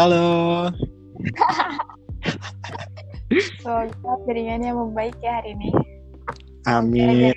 [0.00, 0.72] Halo.
[3.60, 5.68] Semoga jaringannya membaik ya hari ini.
[6.64, 7.36] Amin.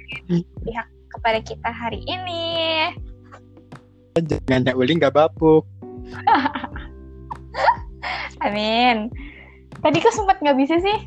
[0.64, 2.88] Pihak kepada kita hari ini.
[4.16, 5.68] Jangan Nyak Uli nggak bapuk.
[8.48, 9.12] Amin.
[9.84, 11.04] Tadi kok sempat nggak bisa sih?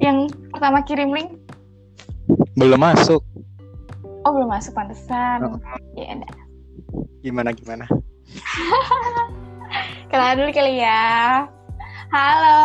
[0.00, 1.36] Yang pertama kirim link?
[2.56, 3.20] Belum masuk.
[4.24, 5.44] Oh belum masuk pantesan.
[5.44, 5.60] Oh.
[5.92, 6.16] Ya.
[7.20, 7.84] Gimana gimana?
[10.10, 11.46] Kenalan dulu kali ya.
[12.10, 12.58] Halo,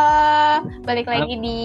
[0.82, 1.62] balik lagi di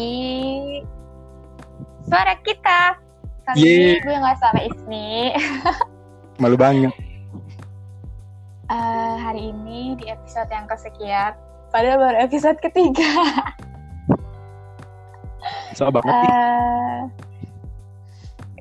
[2.05, 3.01] suara kita.
[3.49, 4.05] Kali ini Yeay.
[4.05, 5.33] gue nggak sama Ismi.
[6.45, 6.93] Malu banget.
[8.69, 11.33] Eh, hari ini di episode yang kesekian.
[11.73, 13.09] Padahal baru episode ketiga.
[15.73, 16.13] So banget.
[16.13, 16.99] Eh,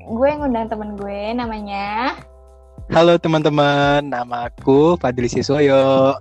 [0.08, 2.16] gue ngundang temen gue namanya
[2.88, 6.16] Halo teman-teman, nama aku Fadli Siswoyo.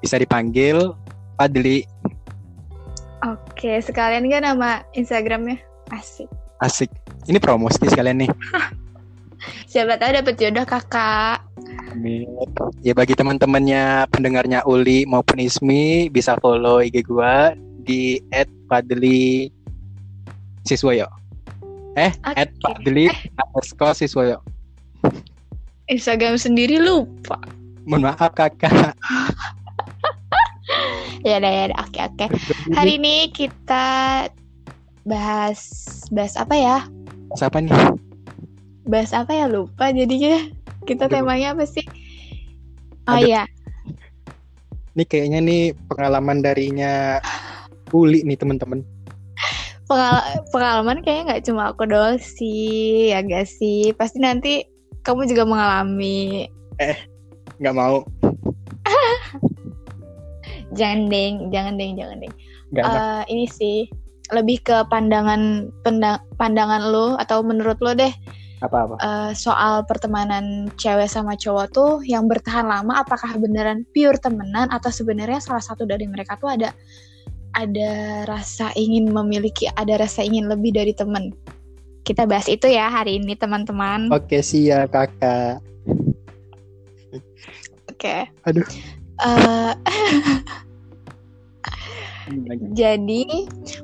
[0.00, 0.94] Bisa dipanggil
[1.38, 1.86] Fadli.
[3.26, 5.58] Oke sekalian gak nama Instagramnya
[5.90, 6.30] asik
[6.62, 6.90] Asik.
[7.26, 8.30] Ini promosi sekalian nih.
[9.70, 11.38] siapa tahu dapet jodoh kakak
[11.94, 12.26] Amin.
[12.82, 18.20] Ya bagi teman-temannya pendengarnya Uli maupun Ismi bisa follow IG gua di
[18.68, 19.48] @fadli
[20.62, 21.08] siswoyo.
[21.96, 22.36] Eh, Oke.
[22.38, 23.10] at Fadli
[23.40, 24.38] underscore siswoyo.
[25.88, 27.40] Instagram sendiri lupa
[27.88, 28.92] Mohon maaf kakak.
[31.28, 31.78] ya udah ya udah.
[31.84, 32.26] oke oke
[32.72, 33.86] hari ini kita
[35.04, 35.60] bahas
[36.08, 36.76] bahas apa ya
[37.36, 37.72] siapa nih?
[38.84, 40.48] bahas apa ya lupa jadinya
[40.84, 41.20] kita Aduh.
[41.20, 41.84] temanya apa sih
[43.04, 43.28] oh Aduh.
[43.28, 43.44] iya
[44.92, 47.22] Ini kayaknya nih pengalaman darinya
[47.88, 48.82] Uli nih teman-teman.
[49.86, 54.66] Pengal- pengalaman kayaknya nggak cuma aku doang sih ya gak sih pasti nanti
[55.06, 56.50] kamu juga mengalami
[57.62, 58.02] Nggak mau.
[60.72, 62.34] jangan deng jangan deng jangan deng
[62.72, 62.92] enak.
[63.00, 63.78] Eh, ini sih
[64.28, 68.12] lebih ke pandangan penda- pandangan lo atau menurut lo deh
[68.60, 69.00] Apa-apa.
[69.00, 74.92] eh, soal pertemanan cewek sama cowok tuh yang bertahan lama apakah beneran pure temenan atau
[74.92, 76.76] sebenarnya salah satu dari mereka tuh ada
[77.56, 77.92] ada
[78.28, 81.32] rasa ingin memiliki ada rasa ingin lebih dari temen
[82.04, 85.64] kita bahas itu ya hari ini teman-teman Oke siap kakak.
[87.88, 88.68] oke Aduh.
[89.18, 89.72] Eh,
[92.78, 93.22] jadi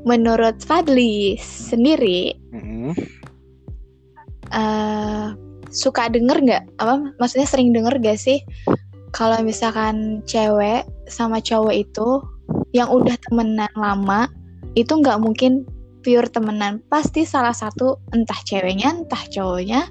[0.07, 2.95] menurut Fadli sendiri Mm-mm.
[4.55, 5.27] eh
[5.75, 6.63] suka denger nggak?
[6.79, 8.39] Apa maksudnya sering denger gak sih?
[9.11, 12.23] Kalau misalkan cewek sama cowok itu
[12.71, 14.31] yang udah temenan lama
[14.79, 15.67] itu nggak mungkin
[16.07, 16.79] pure temenan.
[16.87, 19.91] Pasti salah satu entah ceweknya entah cowoknya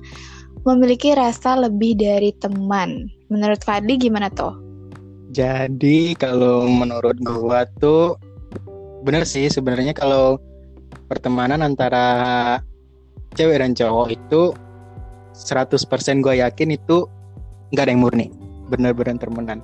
[0.64, 3.12] memiliki rasa lebih dari teman.
[3.28, 4.73] Menurut Fadli gimana tuh
[5.34, 8.22] Jadi kalau menurut gua tuh
[9.02, 10.38] bener sih sebenarnya kalau
[11.10, 12.62] pertemanan antara
[13.34, 14.54] cewek dan cowok itu
[15.34, 17.10] 100% gua yakin itu
[17.74, 18.30] nggak ada yang murni.
[18.70, 19.60] Bener-bener temenan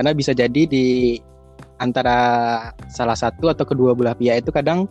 [0.00, 1.20] karena bisa jadi di
[1.76, 2.16] antara
[2.88, 4.88] salah satu atau kedua belah pihak itu kadang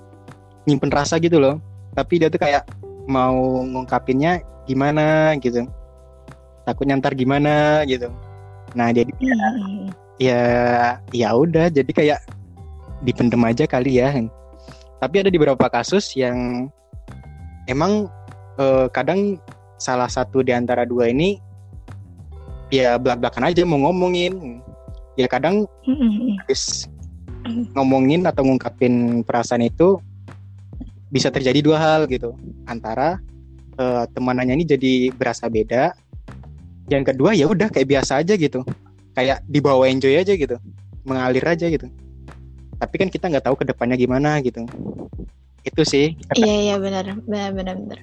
[0.69, 1.57] nyimpen rasa gitu loh.
[1.97, 2.69] Tapi dia tuh kayak
[3.09, 5.65] mau ngungkapinnya gimana gitu.
[6.69, 8.13] Takutnya ntar gimana gitu.
[8.77, 9.89] Nah jadi Hmm.
[10.19, 10.43] Ya
[11.15, 11.71] ya udah.
[11.71, 12.19] Jadi kayak
[13.01, 14.11] dipendem aja kali ya.
[14.99, 16.67] Tapi ada di beberapa kasus yang
[17.65, 18.11] emang
[18.59, 19.39] eh, kadang
[19.79, 21.39] salah satu di antara dua ini
[22.69, 24.61] ya belak belakan aja mau ngomongin.
[25.15, 25.67] Ya kadang
[26.43, 26.87] habis
[27.75, 29.99] ngomongin atau ngungkapin perasaan itu
[31.09, 32.35] bisa terjadi dua hal gitu.
[32.67, 33.23] Antara
[33.79, 35.95] eh, temanannya ini jadi berasa beda.
[36.91, 38.65] Yang kedua ya udah kayak biasa aja gitu
[39.19, 40.55] kayak dibawa enjoy aja gitu
[41.03, 41.91] mengalir aja gitu
[42.79, 44.63] tapi kan kita nggak tahu ke depannya gimana gitu
[45.67, 47.99] itu sih Iya iya benar benar benar benar.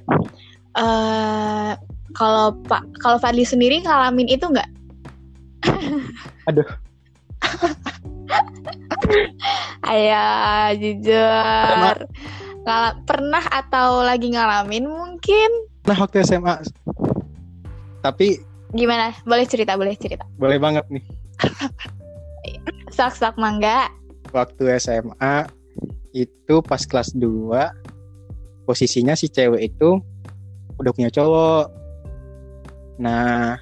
[0.76, 1.72] Eh
[2.12, 4.68] kalau Pak kalau Fadli sendiri ngalamin itu nggak?
[6.52, 6.68] Aduh.
[9.88, 10.28] Ayo
[10.76, 11.96] jujur.
[12.68, 15.50] Ngala- pernah atau lagi ngalamin mungkin?
[15.86, 16.66] nah waktu SMA
[18.02, 18.42] tapi
[18.76, 19.16] Gimana?
[19.24, 20.24] Boleh cerita, boleh cerita.
[20.36, 21.02] boleh banget nih
[22.88, 23.88] Sak-sak mangga.
[24.30, 25.48] waktu SMA
[26.12, 27.52] itu pas kelas 2
[28.64, 29.96] posisinya si cewek itu
[30.76, 31.72] udah punya cowok
[32.96, 33.56] nah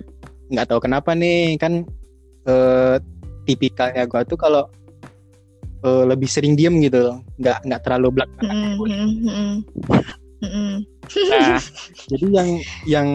[0.49, 1.82] nggak tahu kenapa nih kan
[2.44, 2.96] eh,
[3.44, 4.64] tipikalnya gua tuh kalau
[5.82, 9.52] eh, lebih sering diem gitu nggak nggak terlalu belak Mm, mm,
[11.31, 11.61] nah
[12.11, 12.49] jadi yang
[12.88, 13.08] yang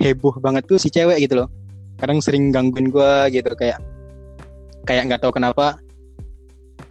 [0.00, 1.48] heboh banget tuh si cewek gitu loh.
[2.00, 3.80] Kadang sering gangguin gua gitu kayak
[4.88, 5.76] kayak nggak tahu kenapa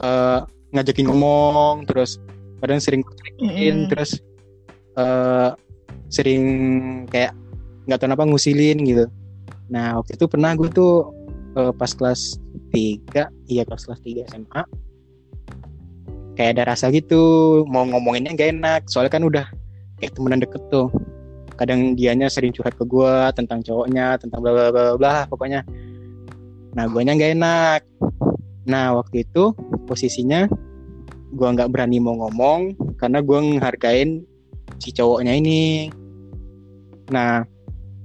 [0.01, 0.39] eh,
[0.73, 2.21] ngajakin ngomong terus
[2.61, 3.01] kadang sering
[3.41, 3.89] Mm-mm.
[3.89, 4.21] terus
[4.99, 5.49] eh,
[6.09, 6.43] sering
[7.09, 7.33] kayak
[7.89, 9.05] nggak tahu apa ngusilin gitu.
[9.73, 11.09] Nah waktu itu pernah gue tuh
[11.57, 12.37] eh, pas kelas
[12.73, 14.63] 3 iya kelas kelas 3 SMA
[16.39, 19.45] kayak ada rasa gitu mau ngomonginnya gak enak soalnya kan udah
[19.99, 20.87] kayak temenan deket tuh.
[21.55, 25.61] Kadang dianya sering curhat ke gue tentang cowoknya tentang bla bla bla bla pokoknya.
[26.73, 27.81] Nah guanya nggak enak.
[28.63, 29.51] Nah waktu itu
[29.83, 30.45] posisinya
[31.33, 34.23] gua nggak berani mau ngomong karena gua ngehargain
[34.79, 35.89] si cowoknya ini.
[37.09, 37.43] Nah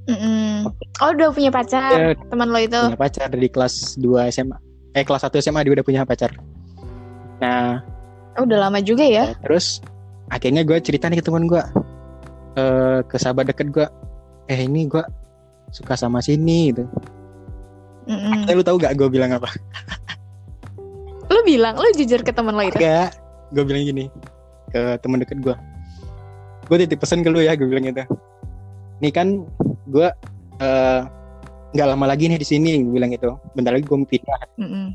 [0.04, 0.68] Mm-mm.
[1.00, 2.76] Oh udah punya pacar dia teman lo itu.
[2.76, 4.56] punya pacar dari kelas 2 SMA
[4.92, 6.32] eh kelas 1 SMA dia udah punya pacar.
[7.40, 7.80] Nah
[8.34, 9.30] Oh, udah lama juga ya.
[9.46, 9.78] terus
[10.26, 11.62] akhirnya gue cerita nih ke teman gue
[12.54, 13.86] eh ke sahabat deket gue
[14.50, 15.02] eh ini gue
[15.74, 16.86] suka sama sini gitu
[18.04, 18.44] Mm-mm.
[18.46, 19.48] Eh, lu tahu gak gue bilang apa
[21.32, 22.76] Lo bilang lo jujur ke teman lo itu.
[22.76, 23.16] Enggak,
[23.54, 24.04] gue bilang gini
[24.70, 25.56] ke teman deket gue.
[26.68, 28.04] Gue titip pesan ke lu ya, gue bilang gitu.
[29.00, 29.48] Nih kan
[29.88, 30.08] gue
[30.60, 31.00] eh,
[31.74, 33.40] nggak lama lagi nih di sini, gue bilang gitu.
[33.56, 34.40] Bentar lagi gue mau pindah.
[34.60, 34.86] Mm-mm.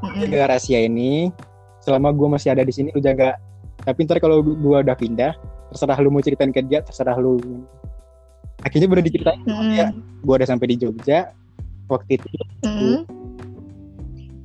[0.00, 0.20] Mm-mm.
[0.24, 1.28] Jaga rahasia ini.
[1.80, 3.36] Selama gue masih ada di sini, lu jaga.
[3.80, 5.32] Tapi ntar kalau gue udah pindah,
[5.70, 7.38] terserah lu mau ceritain ke dia, terserah lu.
[8.60, 9.40] Akhirnya bener diceritain.
[9.40, 9.72] Mm-mm.
[9.72, 9.88] Ya.
[10.20, 11.32] Gue udah sampai di Jogja.
[11.86, 12.26] Waktu itu
[12.60, 13.02] Mm-mm.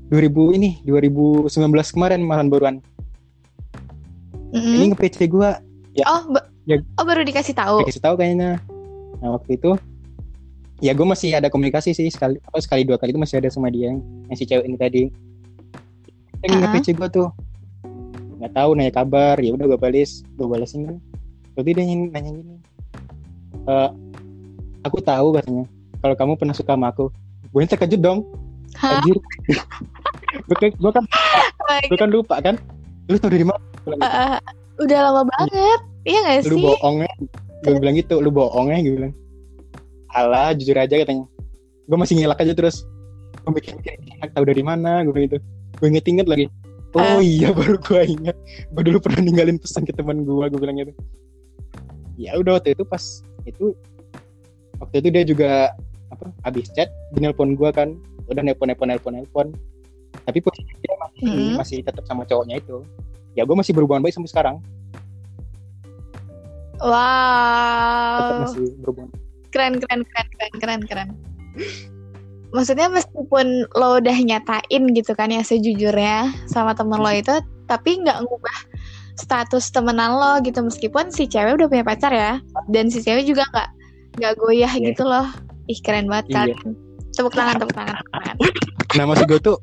[0.08, 1.50] 2000 ini 2019
[1.92, 2.76] kemarin malahan baruan.
[4.50, 4.76] Mm-mm.
[4.78, 5.50] Ini nge-PC gue
[6.04, 6.82] Oh, ba- Ya.
[6.98, 7.86] oh baru dikasih tahu.
[7.86, 8.58] dikasih tahu kayaknya
[9.16, 9.78] nah waktu itu
[10.82, 13.70] ya gue masih ada komunikasi sih sekali apa sekali dua kali itu masih ada sama
[13.70, 15.04] dia yang, yang si cewek ini tadi
[16.42, 16.68] yang Uh-uh.
[16.68, 17.28] nge-PC gue tuh
[18.36, 20.96] nggak tahu nanya kabar ya udah gue balas gue balasin kan
[21.56, 22.56] berarti dia nanya, nanya gini.
[23.66, 23.90] "Eh,
[24.86, 25.66] aku tahu katanya
[26.04, 27.10] kalau kamu pernah suka sama aku
[27.56, 28.28] gue terkejut dong?
[28.84, 29.16] Anjir.
[30.52, 31.06] Gue kan gue kan
[31.88, 32.60] Oh kan lupa kan?
[33.08, 33.64] Lu tau dari mana?
[34.04, 34.38] Ah,
[34.84, 35.80] udah lama banget.
[36.04, 36.64] Iya gak lu sih?
[36.68, 37.14] bohong ya?
[37.64, 38.84] Gue bilang gitu lu bohong ya?
[38.84, 39.14] Gue bilang
[40.12, 41.24] alah jujur aja katanya.
[41.88, 42.84] Gue masih ngelak aja terus.
[43.48, 45.08] Gue mikir mikir tahu dari mana?
[45.08, 45.38] Gue bilang gitu.
[45.80, 46.46] Gue inget inget lagi.
[46.96, 48.38] Oh iya baru gue inget
[48.72, 50.96] gue dulu pernah ninggalin pesan ke teman gue gue bilang gitu
[52.16, 53.76] ya udah waktu itu pas itu
[54.80, 55.52] waktu itu dia juga
[56.12, 57.96] apa habis chat di nelpon gue kan
[58.32, 59.48] udah nelpon nelpon nelpon nelpon
[60.24, 61.56] tapi posisi dia masih Mm-mm.
[61.60, 62.82] masih tetap sama cowoknya itu
[63.36, 64.58] ya gue masih berhubungan baik sampai sekarang
[66.76, 68.44] tetap Wow.
[68.48, 69.12] masih berhubungan
[69.56, 71.10] Keren, keren, keren, keren, keren, keren.
[72.52, 77.32] Maksudnya meskipun lo udah nyatain gitu kan ya sejujurnya sama temen lo itu,
[77.64, 78.58] tapi nggak ngubah
[79.16, 82.40] status temenan lo gitu meskipun si cewek udah punya pacar ya,
[82.72, 83.70] dan si cewek juga nggak
[84.20, 84.86] nggak goyah Iya.
[84.92, 85.28] gitu loh.
[85.72, 86.36] Ih keren banget Iya.
[86.52, 86.68] kalian.
[87.16, 88.36] Tepuk tangan, tepuk tangan, tepuk tangan.
[89.00, 89.58] Nah maksud gue tuh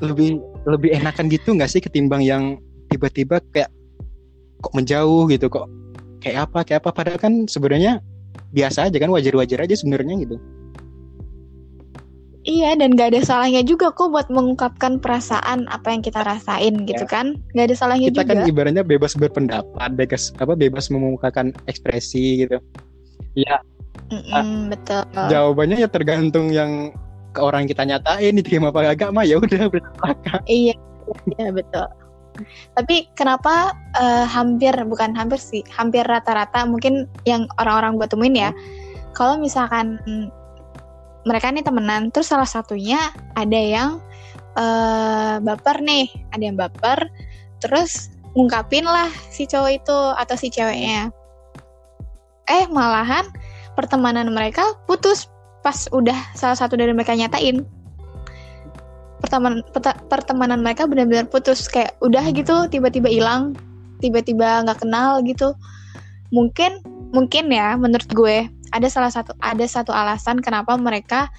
[0.00, 2.56] lebih lebih enakan gitu nggak sih ketimbang yang
[2.92, 3.72] tiba-tiba kayak
[4.60, 5.68] kok menjauh gitu kok
[6.20, 8.00] kayak apa kayak apa padahal kan sebenarnya
[8.52, 10.36] biasa aja kan wajar-wajar aja sebenarnya gitu.
[12.46, 17.02] Iya, dan gak ada salahnya juga kok buat mengungkapkan perasaan apa yang kita rasain gitu
[17.02, 17.10] Ya.
[17.10, 17.26] kan.
[17.58, 18.32] Gak ada salahnya Kita juga.
[18.38, 22.62] kan ibaratnya bebas berpendapat, bebas apa bebas mengemukakan ekspresi gitu.
[23.34, 23.58] Ya
[24.14, 25.02] Mm-mm, betul.
[25.26, 26.94] jawabannya ya tergantung yang
[27.34, 29.66] ke orang kita nyatain diterima apa agak mah ya udah.
[30.46, 30.78] Iya,
[31.34, 31.86] iya betul.
[32.78, 38.50] Tapi kenapa eh, hampir bukan hampir sih, hampir rata-rata mungkin yang orang-orang gue temuin ya,
[39.18, 40.30] kalau misalkan mm,
[41.26, 43.98] mereka nih temenan, terus salah satunya ada yang
[44.54, 47.10] eh, baper nih, ada yang baper,
[47.58, 51.10] terus ngungkapin lah si cowok itu atau si ceweknya.
[52.46, 53.26] Eh malahan
[53.74, 55.26] pertemanan mereka putus
[55.66, 57.66] pas udah salah satu dari mereka nyatain.
[60.06, 61.66] Pertemanan mereka benar-benar putus.
[61.66, 63.58] Kayak udah gitu tiba-tiba hilang
[63.98, 65.56] tiba-tiba nggak kenal gitu.
[66.30, 71.32] Mungkin mungkin ya menurut gue ada salah satu ada satu alasan kenapa mereka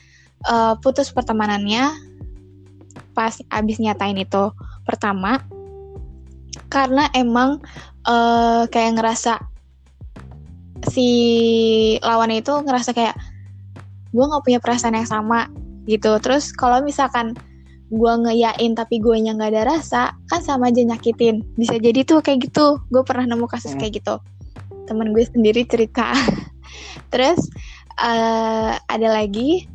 [0.46, 1.94] eh, putus pertemanannya
[3.14, 4.54] pas abis nyatain itu.
[4.86, 5.42] Pertama
[6.68, 7.62] karena emang
[8.06, 9.40] eh, kayak ngerasa
[10.94, 11.10] si
[12.06, 13.18] lawan itu ngerasa kayak
[14.14, 15.50] gue nggak punya perasaan yang sama
[15.90, 16.18] gitu.
[16.22, 17.34] Terus kalau misalkan
[17.88, 21.42] gue ngeyain tapi gue nya nggak ada rasa kan sama aja nyakitin.
[21.56, 22.82] Bisa jadi tuh kayak gitu.
[22.92, 23.82] Gue pernah nemu kasus Hmm.
[23.82, 24.16] kayak gitu.
[24.88, 26.12] Temen gue sendiri cerita
[27.10, 27.40] terus
[27.98, 29.66] eh, ada lagi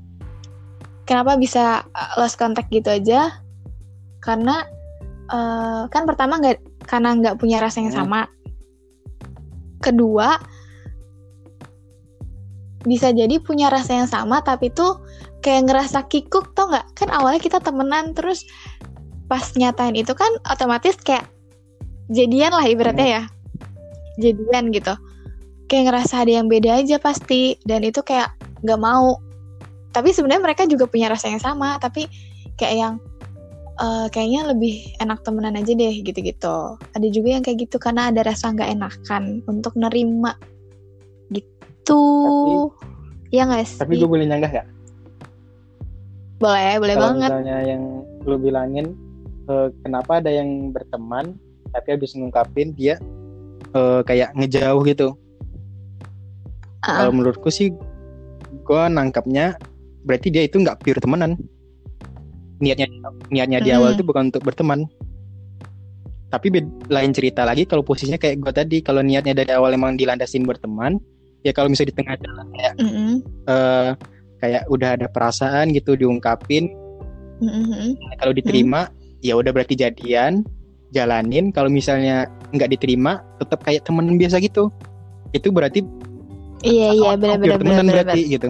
[1.07, 3.43] kenapa bisa eh, lost contact gitu aja?
[4.23, 4.63] Karena
[5.31, 8.01] eh, kan pertama nggak karena nggak punya rasa yang Hmm.
[8.07, 8.21] sama.
[9.83, 10.39] Kedua
[12.83, 14.99] bisa jadi punya rasa yang sama tapi tuh
[15.43, 16.87] kayak ngerasa kikuk tau nggak?
[16.99, 18.47] Kan awalnya kita temenan terus
[19.27, 21.27] pas nyatain itu kan otomatis kayak
[22.11, 23.23] jadian lah ibaratnya ya.
[24.21, 24.95] Jadian gitu
[25.73, 27.57] kayak ngerasa ada yang beda aja pasti.
[27.65, 29.17] Dan itu kayak nggak mau.
[29.97, 31.81] Tapi sebenarnya mereka juga punya rasa yang sama.
[31.81, 32.05] Tapi
[32.61, 32.95] kayak yang
[33.81, 36.77] eh, kayaknya lebih enak temenan aja deh gitu-gitu.
[36.93, 40.37] Ada juga yang kayak gitu karena ada rasa nggak enakan untuk nerima.
[41.33, 42.05] Gitu.
[43.33, 43.81] Ya nggak sih?
[43.81, 44.65] Tapi gue boleh nyanggah ya?
[46.43, 47.31] boleh boleh Kalau banget.
[47.31, 47.83] misalnya yang
[48.27, 48.87] lu bilangin
[49.47, 51.39] eh, kenapa ada yang berteman
[51.71, 52.99] tapi habis ngungkapin dia
[53.73, 55.15] eh, kayak ngejauh gitu.
[56.83, 57.07] Ah.
[57.07, 57.71] Kalau menurutku sih
[58.63, 59.57] gue nangkapnya
[60.03, 61.39] berarti dia itu nggak pure temenan.
[62.63, 62.87] Niatnya
[63.31, 63.97] niatnya di awal Hmm.
[63.99, 64.87] itu bukan untuk berteman.
[66.33, 66.49] Tapi
[66.89, 70.97] lain cerita lagi kalau posisinya kayak gue tadi kalau niatnya dari awal emang dilandasin berteman
[71.43, 73.13] ya kalau misalnya di tengah jalan kayak Mm-mm.
[73.51, 73.91] eh,
[74.41, 76.71] kayak udah ada perasaan gitu diungkapin
[77.43, 77.99] Mm-mm.
[78.23, 78.89] kalau diterima
[79.21, 80.47] ya udah berarti jadian
[80.95, 84.71] jalanin kalau misalnya nggak diterima tetap kayak temen biasa gitu
[85.35, 85.83] itu berarti
[86.63, 88.49] iya iya pure benar berarti gitu.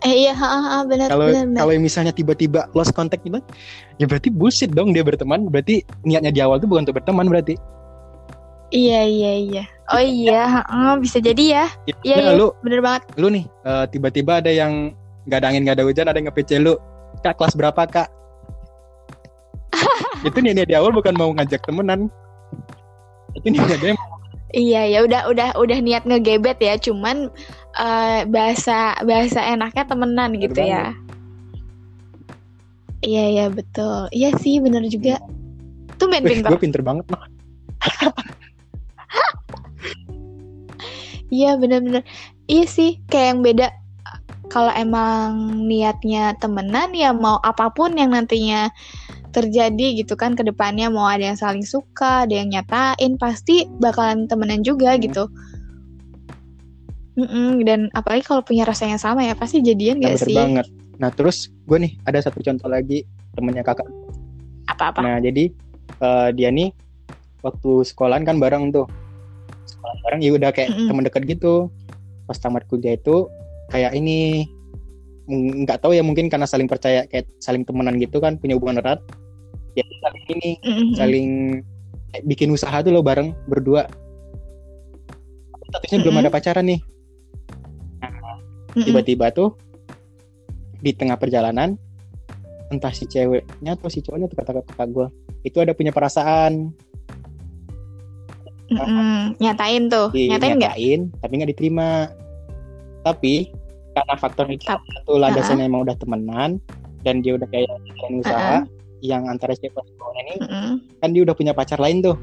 [0.00, 3.36] Eh iya ha, ha, benar kalau kalau misalnya tiba-tiba lost contact gitu
[4.00, 5.44] ya berarti bullshit dong dia berteman.
[5.52, 7.54] Berarti niatnya di awal tuh bukan untuk berteman berarti.
[8.70, 9.64] Iya iya iya.
[9.90, 10.62] Oh iya.
[10.62, 11.64] ha, bisa jadi ya.
[11.84, 12.38] Iya, Ya, iya.
[12.38, 13.02] lu bener banget.
[13.18, 14.94] lu nih eh, tiba-tiba ada yang
[15.28, 16.78] nggak ada angin nggak ada hujan ada yang nge-PC lu
[17.20, 18.08] kak kelas berapa kak?
[20.26, 22.08] Itu niatnya di awal bukan mau ngajak temenan.
[23.36, 23.92] Itu niatnya dia
[24.54, 27.30] iya ya udah udah udah niat ngegebet ya cuman
[27.78, 30.86] eh, bahasa bahasa enaknya temenan Bener gitu ya.
[33.00, 34.12] iya iya betul.
[34.12, 35.16] Iya sih bener juga.
[35.96, 37.28] Tuh main Wih, pintar gue pinter banget mah
[41.30, 42.02] Iya bener-bener
[42.50, 43.68] Iya sih kayak yang beda.
[44.50, 48.74] Kalau emang niatnya temenan ya mau apa pun yang nantinya
[49.30, 54.26] terjadi gitu kan ke depannya mau ada yang saling suka, ada yang nyatain pasti bakalan
[54.26, 55.02] temenan juga Hmm.
[55.02, 55.24] gitu.
[57.18, 60.32] Mm-mm, dan apalagi kalau punya rasa yang sama ya pasti jadian Ya, gak sih?
[60.32, 60.66] banget.
[60.96, 63.84] Nah terus gue nih ada satu contoh lagi temennya kakak.
[64.70, 65.02] Apa-apa?
[65.04, 65.50] Nah jadi
[66.00, 66.70] eh, dia nih
[67.42, 68.86] waktu sekolahan kan bareng tuh.
[69.66, 70.88] Sekolah bareng ya udah kayak Mm-mm.
[70.88, 71.68] teman dekat gitu.
[72.24, 73.26] Pas tamat kuliah itu
[73.68, 74.46] kayak ini
[75.30, 79.02] nggak tahu ya mungkin karena saling percaya kayak saling temenan gitu kan punya hubungan erat.
[79.78, 80.88] Ya saling ini Mm-mm.
[80.98, 81.28] saling
[82.26, 83.86] bikin usaha tuh loh bareng berdua.
[85.70, 86.24] Statusnya belum Mm-mm.
[86.26, 86.80] ada pacaran nih.
[88.70, 88.86] Mm-mm.
[88.86, 89.58] tiba-tiba tuh
[90.78, 91.74] di tengah perjalanan
[92.70, 95.06] entah si ceweknya atau si cowoknya tuh kata kakak gue
[95.42, 96.70] itu ada punya perasaan
[98.70, 99.34] Mm-mm.
[99.42, 100.78] Nyatain tuh, di nyatain nggak?
[100.78, 102.06] nyatain tapi nggak diterima
[103.02, 103.50] tapi
[103.98, 106.62] karena faktor itu satu landasannya emang udah temenan
[107.02, 107.66] dan dia udah kayak
[108.22, 108.79] usaha Uh-uh.
[109.00, 110.72] Yang antara si cowoknya ini Mm-mm.
[110.98, 112.16] kan dia udah punya pacar lain tuh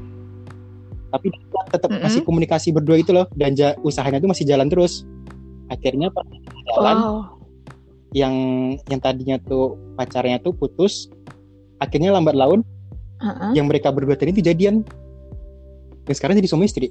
[1.08, 2.04] tapi dia tetap Mm-mm.
[2.04, 5.02] masih komunikasi berdua itu loh dan ja- usahanya tuh masih jalan terus
[5.68, 6.24] akhirnya pas
[6.66, 7.18] jalan Wow.
[8.10, 8.34] yang
[8.86, 11.12] yang tadinya tuh pacarnya tuh putus
[11.76, 12.64] akhirnya lambat laun
[13.18, 13.50] Uh-uh.
[13.52, 14.86] yang mereka berdua tadi itu jadian
[16.06, 16.88] dan sekarang jadi suami istri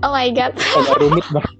[0.00, 0.56] Oh my god.
[0.56, 1.56] agak rumit banget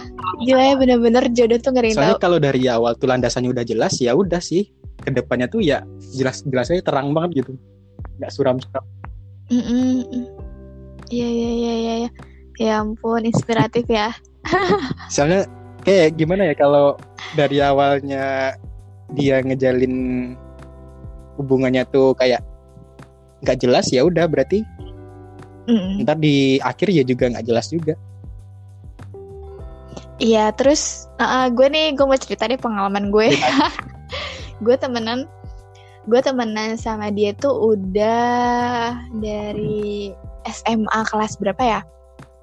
[0.38, 4.14] Gila ya bener-bener jodoh tuh ngeri soalnya kalau dari awal tuh landasannya udah jelas ya
[4.14, 4.70] udah sih
[5.00, 5.82] ke depannya tuh ya
[6.14, 7.52] jelas jelasnya terang banget gitu
[8.20, 8.84] nggak suram suram
[9.50, 10.06] Mm-mm.
[11.10, 11.94] Iya iya iya iya.
[12.06, 12.10] iya.
[12.60, 14.14] Ya ampun inspiratif ya.
[15.14, 15.48] soalnya
[15.82, 16.94] kayak gimana ya kalau
[17.34, 18.54] dari awalnya
[19.16, 19.94] dia ngejalin
[21.40, 22.44] hubungannya tuh kayak
[23.42, 24.62] nggak jelas ya udah berarti
[25.66, 26.04] Mm-mm.
[26.04, 27.96] ntar di akhir ya juga nggak jelas juga
[30.20, 33.32] Iya terus uh, gue nih gue mau cerita nih pengalaman gue.
[34.64, 35.24] gue temenan
[36.04, 40.12] gue temenan sama dia tuh udah dari
[40.44, 41.80] SMA kelas berapa ya?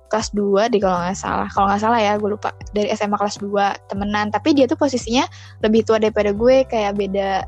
[0.09, 1.45] Kelas 2 deh kalau nggak salah.
[1.53, 2.49] Kalau nggak salah ya gue lupa.
[2.73, 4.33] Dari SMA kelas 2 temenan.
[4.33, 5.29] Tapi dia tuh posisinya
[5.61, 7.45] lebih tua daripada gue kayak beda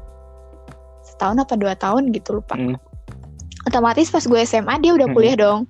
[1.10, 2.54] setahun apa dua tahun gitu lupa.
[2.54, 2.78] Hmm.
[3.66, 5.16] Otomatis pas gue SMA dia udah Hmm.
[5.18, 5.66] kuliah dong.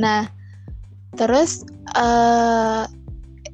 [0.00, 0.24] Nah
[1.20, 3.03] terus eh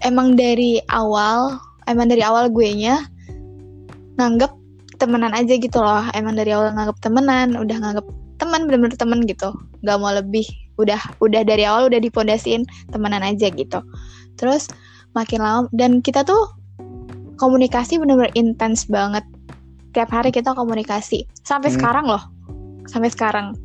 [0.04, 3.04] emang dari awal emang dari awal gue nya
[4.20, 4.52] nganggep
[5.00, 6.04] temenan aja gitu loh.
[6.12, 9.52] Emang dari awal nganggep temenan udah nganggep teman bener-bener temen gitu.
[9.80, 10.44] Nggak mau lebih.
[10.76, 13.80] Udah udah dari awal udah dipondasiin temenan aja gitu.
[14.36, 14.68] Terus
[15.16, 16.52] makin lama dan kita tuh
[17.40, 19.24] komunikasi bener-bener intens banget.
[19.96, 21.24] Tiap hari kita komunikasi.
[21.42, 21.76] Sampai Hmm.
[21.80, 22.22] sekarang loh.
[22.86, 23.56] Sampai sekarang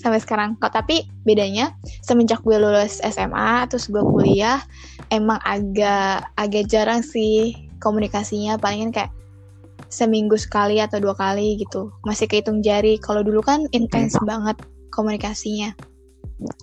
[0.00, 0.56] sampai sekarang.
[0.56, 4.64] Kok tapi bedanya semenjak gue lulus SMA terus gue kuliah
[5.12, 7.52] emang agak agak jarang sih
[7.84, 8.56] komunikasinya.
[8.56, 9.12] Palingan kayak
[9.92, 11.92] seminggu sekali atau dua kali gitu.
[12.08, 12.96] Masih kehitung jari.
[12.96, 14.56] Kalau dulu kan intens banget
[14.88, 15.76] komunikasinya.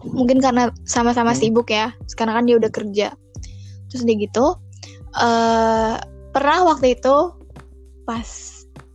[0.01, 1.39] Mungkin karena sama-sama Hmm.
[1.39, 1.93] sibuk ya.
[2.09, 3.13] Sekarang kan dia udah kerja.
[3.93, 4.57] Terus dia gitu
[5.17, 5.95] eh
[6.35, 7.33] pernah waktu itu
[8.05, 8.27] pas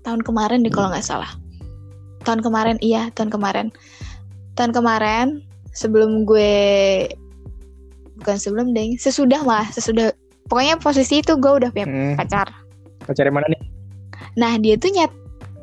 [0.07, 1.31] tahun kemarin deh kalau nggak salah.
[2.23, 3.75] Tahun kemarin iya tahun kemarin
[4.56, 5.26] tahun kemarin
[5.73, 7.09] sebelum gue
[8.21, 10.12] bukan sebelum deh sesudah malah sesudah
[10.47, 12.14] pokoknya posisi itu gue udah punya Hmm.
[12.21, 12.49] pacar
[13.02, 13.62] Pacar yang mana nih?
[14.38, 15.11] Nah dia tuh nyet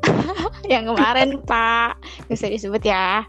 [0.72, 1.96] yang kemarin pak
[2.28, 3.24] Gak usah disebut ya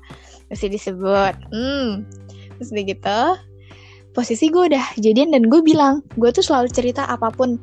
[0.51, 2.03] Gak usah disebut hmm.
[2.59, 3.21] Terus udah gitu
[4.11, 7.55] Posisi gue udah jadian dan gue bilang Gue tuh selalu cerita apa pun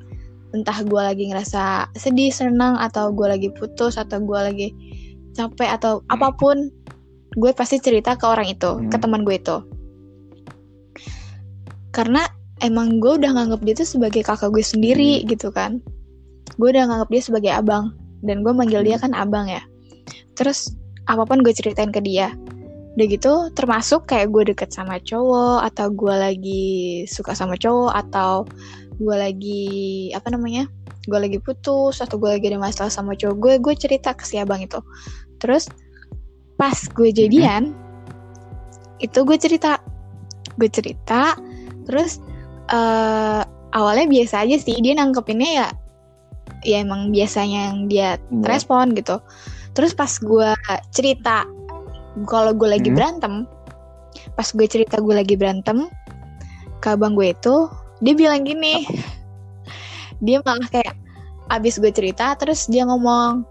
[0.57, 4.69] Entah gue lagi ngerasa sedih, senang Atau gue lagi putus Atau gue lagi
[5.37, 6.73] capek Atau apa pun
[7.39, 8.91] Gue pasti cerita ke orang itu Hmm.
[8.91, 9.57] Ke teman gue itu.
[11.95, 12.27] Karena
[12.59, 15.79] emang gue udah nganggap dia tuh sebagai kakak gue sendiri gitu kan.
[16.59, 17.95] Gue udah nganggap dia sebagai abang
[18.27, 19.63] dan gue manggil dia kan abang ya.
[20.35, 20.75] Terus
[21.07, 22.35] apa pun gue ceritain ke dia
[22.99, 26.67] udah gitu termasuk kayak gue deket sama cowok atau gue lagi
[27.07, 28.43] suka sama cowok atau
[28.99, 29.63] gue lagi
[30.11, 30.67] apa namanya
[31.07, 34.35] gue lagi putus atau gue lagi ada masalah sama cowok gue gue cerita ke si
[34.43, 34.83] abang itu.
[35.39, 35.71] Terus
[36.59, 37.71] pas gue jadian
[38.99, 39.79] itu gue cerita
[40.59, 41.39] gue cerita
[41.87, 42.19] terus
[42.69, 45.69] eh awalnya biasa aja sih dia nangkepinnya ya
[46.67, 48.45] ya emang biasanya yang dia Iya.
[48.45, 49.23] respon gitu
[49.79, 50.51] terus pas gue
[50.91, 51.47] cerita
[52.27, 52.99] kalau gue lagi Hmm.
[52.99, 53.35] berantem
[54.35, 55.87] pas gue cerita gue lagi berantem
[56.83, 57.71] ke abang gue itu
[58.03, 58.83] dia bilang gini
[60.25, 60.99] dia malah kayak
[61.55, 63.47] abis gue cerita terus dia ngomong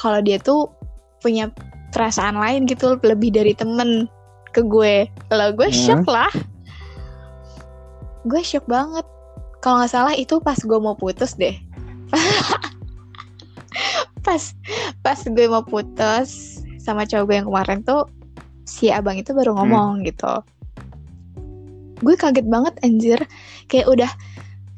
[0.00, 0.72] kalau dia tuh
[1.20, 1.52] punya
[1.90, 4.06] perasaan lain gitu lebih dari temen
[4.52, 5.08] ke gue.
[5.28, 5.76] Kalau gue Hmm.
[5.76, 6.32] shock lah.
[8.24, 9.04] Gue shock banget.
[9.58, 11.56] Kalau nggak salah itu pas gue mau putus deh.
[14.18, 14.42] Pas
[15.00, 18.04] pas gue mau putus sama cowok gue yang kemarin tuh
[18.68, 20.44] si abang itu baru ngomong gitu.
[22.04, 23.18] Gue kaget banget anjir.
[23.72, 24.10] Kayak udah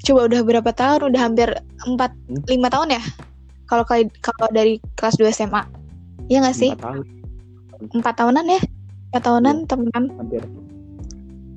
[0.07, 1.11] coba udah berapa tahun?
[1.11, 1.49] Udah hampir
[1.83, 2.47] 4 Hmm.
[2.47, 3.03] 5 tahun ya?
[3.67, 3.83] Kalau
[4.23, 5.63] kalau dari kelas 2 SMA
[6.31, 6.71] Iya gak sih?
[6.79, 7.01] Empat tahun.
[7.91, 8.61] Empat tahunan ya?
[9.11, 10.05] Empat tahunan temenan.
[10.15, 10.43] Hampir.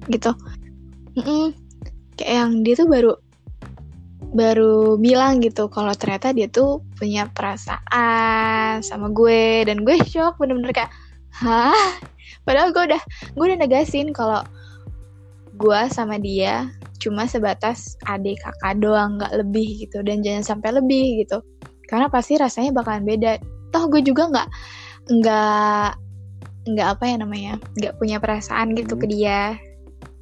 [0.10, 0.36] gitu.
[1.14, 1.54] Mm-mm.
[2.18, 3.14] kayak yang dia tuh baru
[4.34, 9.62] baru bilang gitu kalau ternyata dia tuh punya perasaan sama gue.
[9.70, 10.92] Dan gue shock bener-bener kayak
[11.38, 12.02] hah?
[12.42, 13.02] Padahal gue udah
[13.38, 14.42] gue udah negasin kalau
[15.54, 16.66] gue sama dia
[16.98, 20.02] cuma sebatas adik kakak doang nggak lebih gitu.
[20.02, 21.46] Dan jangan sampai lebih gitu.
[21.86, 23.38] Karena pasti rasanya bakalan beda
[23.74, 24.48] toh gue juga nggak
[25.10, 25.88] nggak
[26.64, 29.14] nggak apa ya namanya nggak punya perasaan gitu ke Hmm.
[29.18, 29.42] dia.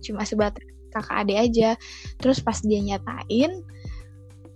[0.02, 1.70] Cuma sebatas kakak adik aja.
[2.18, 3.62] Terus pas dia nyatain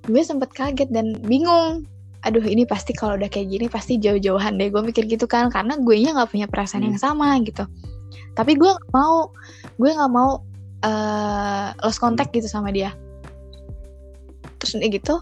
[0.05, 1.85] gue sempet kaget dan bingung.
[2.25, 4.73] Aduh ini pasti kalau udah kayak gini pasti jauh-jauhan deh.
[4.73, 7.67] Gue mikir gitu kan karena gue nya nggak punya perasaan yang sama gitu.
[8.33, 9.29] Tapi gue nggak mau
[9.77, 10.41] gue nggak mau
[10.85, 12.93] eh lost contact gitu sama dia.
[14.57, 15.15] Terus udah gitu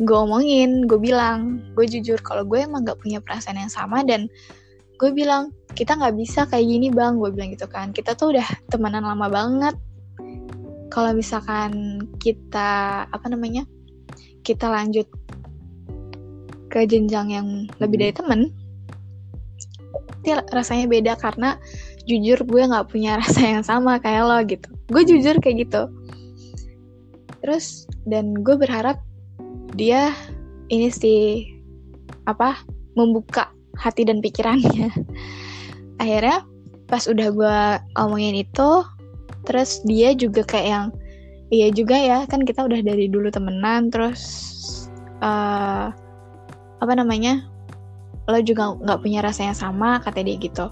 [0.00, 4.32] gue omongin gue bilang gue jujur kalau gue emang nggak punya perasaan yang sama dan
[5.00, 7.94] gue bilang kita nggak bisa kayak gini bang gue bilang gitu kan.
[7.94, 9.74] Kita tuh udah temenan lama banget.
[10.90, 13.64] Kalau misalkan kita apa namanya
[14.42, 15.06] kita lanjut
[16.70, 18.40] ke jenjang yang lebih dari temen
[20.20, 21.56] pasti rasanya beda karena
[22.04, 24.68] jujur gue nggak punya rasa yang sama kayak lo gitu.
[24.92, 25.82] Gue jujur kayak gitu.
[27.40, 29.00] Terus dan gue berharap
[29.80, 30.12] dia
[30.68, 31.48] ini sih
[32.28, 32.60] apa
[32.92, 33.48] membuka
[33.80, 34.92] hati dan pikirannya.
[36.02, 36.44] Akhirnya
[36.84, 37.58] pas udah gue
[37.96, 38.84] omongin itu
[39.48, 40.86] terus dia juga kayak yang
[41.48, 44.20] iya juga ya kan kita udah dari dulu temenan terus
[45.24, 45.88] eh
[46.80, 47.48] apa namanya
[48.28, 50.68] lo juga nggak punya rasa yang sama kata dia gitu.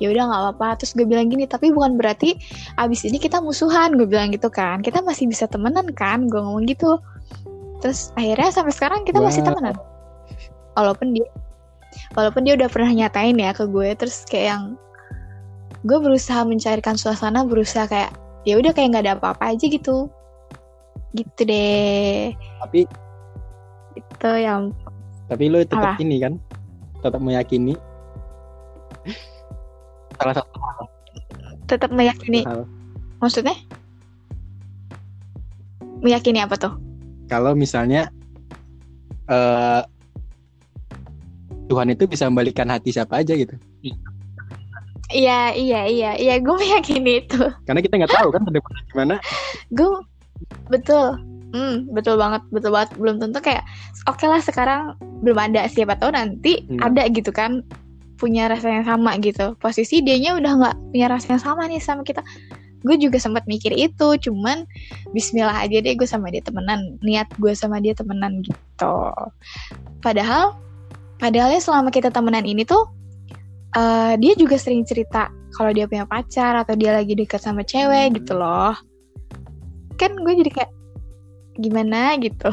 [0.00, 0.68] Ya udah nggak apa-apa.
[0.82, 2.38] Terus gue bilang gini tapi bukan berarti
[2.78, 4.80] abis ini kita musuhan gue bilang gitu kan.
[4.86, 6.30] Kita masih bisa temenan kan?
[6.30, 6.98] Gue ngomong gitu
[7.82, 9.48] terus akhirnya sampai sekarang kita masih Wow.
[9.58, 9.76] temenan.
[10.78, 11.26] Walaupun dia
[12.14, 14.62] walaupun dia udah pernah nyatain ya ke gue terus kayak yang
[15.82, 18.14] gue berusaha mencairkan suasana berusaha kayak
[18.46, 20.06] ya udah kayak nggak ada apa-apa aja gitu.
[21.12, 22.32] Gitu deh.
[22.62, 22.86] Tapi
[23.98, 24.70] itu yang
[25.26, 26.00] tapi lo tetap Apa?
[26.00, 26.38] ini kan?
[27.02, 27.74] Tetap meyakini?
[30.22, 30.54] Salah satu
[31.66, 32.46] tetap meyakini.
[32.46, 32.62] Hal.
[33.18, 33.58] Maksudnya?
[36.02, 36.91] Meyakini apa tuh
[37.26, 38.08] kalau misalnya
[39.28, 39.82] eh
[41.70, 43.56] Tuhan itu bisa membalikkan hati siapa aja gitu
[45.12, 49.14] iya iya iya iya gue meyakini itu karena kita nggak tahu kan ke depannya gimana
[49.72, 49.92] gue
[50.68, 51.16] betul
[51.52, 52.96] Hmm, betul banget, betul banget.
[52.96, 53.60] Belum tentu kayak
[54.08, 56.80] oke lah sekarang belum ada siapa tahu nanti Hmm.
[56.80, 57.60] ada gitu kan
[58.16, 59.52] punya rasa yang sama gitu.
[59.60, 62.24] Posisi dianya udah nggak punya rasa yang sama nih sama kita.
[62.82, 64.66] Gue juga sempat mikir itu, cuman
[65.14, 66.98] Bismillah aja deh gue sama dia temenan.
[67.02, 68.96] Niat gue sama dia temenan gitu.
[70.02, 70.58] Padahal,
[71.22, 72.90] padahalnya selama kita temenan ini tuh
[73.78, 78.10] eh, dia juga sering cerita kalau dia punya pacar atau dia lagi dekat sama cewek
[78.10, 78.16] Hmm.
[78.18, 78.74] gitu loh.
[80.00, 80.72] Kan gue jadi kayak
[81.60, 82.48] gimana gitu.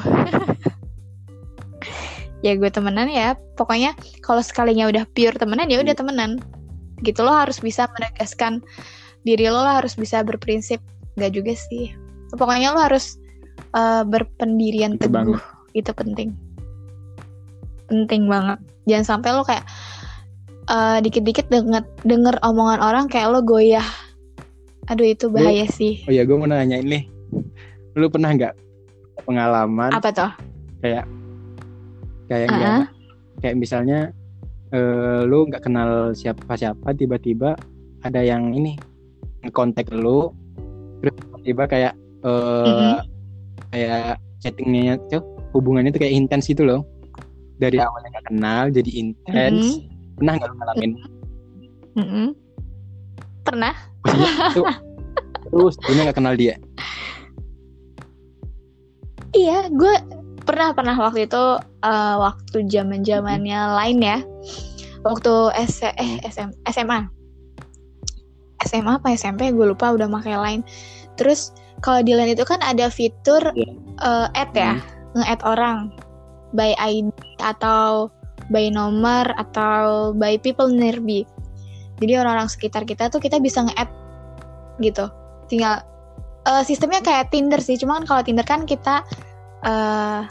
[2.45, 3.35] ya gue temenan ya.
[3.55, 6.39] Pokoknya kalau sekalinya udah pure temenan ya udah temenan.
[6.99, 8.59] Gitu lo harus bisa menegaskan
[9.21, 10.79] diri lo, lo harus bisa berprinsip.
[11.15, 11.91] Gak juga sih.
[12.31, 13.19] Pokoknya lo harus
[13.71, 15.15] eh, berpendirian Itu teguh.
[15.35, 15.41] banget.
[15.73, 16.29] Itu penting.
[17.87, 18.59] Penting banget.
[18.85, 19.65] Jangan sampai lo kayak
[20.65, 23.85] eh, dikit-dikit denger denger omongan orang kayak lo goyah.
[24.89, 26.01] Aduh itu bahaya sih.
[26.05, 27.05] Oh ya, gue mau nanya ini.
[27.93, 28.53] Lu pernah nggak
[29.27, 30.31] pengalaman Apa tuh?
[30.79, 31.03] kayak
[32.25, 32.55] kayak Ah.
[32.55, 32.79] nggak
[33.43, 33.99] kayak misalnya
[34.71, 37.53] eh, lu nggak kenal siapa-siapa tiba-tiba
[37.99, 38.79] ada yang ini
[39.45, 40.33] ngekontak lu
[40.99, 41.93] terus tiba-tiba kayak
[42.25, 42.95] eh Mm-mm.
[43.71, 45.23] kayak chattingnya tuh
[45.55, 46.81] hubungannya tuh kayak intens gitu loh
[47.59, 50.15] dari awalnya nggak kenal jadi intens Mm-mm.
[50.19, 50.91] pernah nggak lu ngalamin
[51.99, 52.27] Mm-mm.
[53.43, 53.73] Pernah?
[55.49, 56.55] terus lu nggak kenal dia
[59.29, 59.93] Iya, gue
[60.41, 61.43] pernah pernah waktu itu
[61.85, 64.17] eh, waktu zaman zamannya lain ya.
[65.05, 67.05] Waktu S eh SM, SMA.
[68.67, 70.63] SMA apa SMP gue lupa udah pakai line.
[71.15, 73.71] Terus kalau di line itu kan ada fitur Iya.
[74.03, 74.73] eh, add ya,
[75.15, 75.91] nge-add orang
[76.51, 78.09] by ID atau
[78.49, 81.23] by nomor atau by people nearby.
[81.99, 83.91] Jadi orang-orang sekitar kita tuh kita bisa nge-add
[84.83, 85.07] gitu.
[85.51, 85.83] Tinggal
[86.47, 89.03] eh, sistemnya kayak Tinder sih, cuman kalau Tinder kan kita
[89.59, 90.23] eh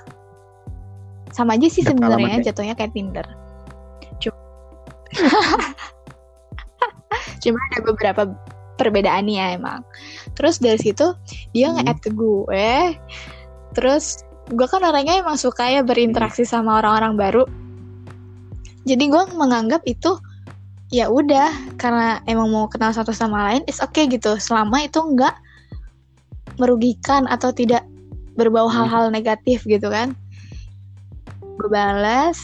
[1.28, 3.26] sama aja sih sebenarnya jatuhnya kayak Tinder.
[4.18, 4.36] Cuma,
[7.48, 8.22] cuma ada beberapa
[8.78, 9.82] perbedaannya ya emang.
[10.38, 11.12] Terus dari situ
[11.52, 11.82] dia Hmm.
[11.82, 12.72] nge-add ke gue.
[13.74, 17.44] Terus gue kan orangnya emang suka ya berinteraksi sama orang-orang baru.
[18.87, 20.16] Jadi gue menganggap itu
[20.88, 24.40] ya udah karena emang mau kenal satu sama lain, it's okay gitu.
[24.40, 25.37] Selama itu nggak
[26.56, 27.84] merugikan atau tidak
[28.38, 28.87] berbau Hmm.
[28.87, 30.14] hal-hal negatif gitu kan.
[31.58, 32.38] Gue balas,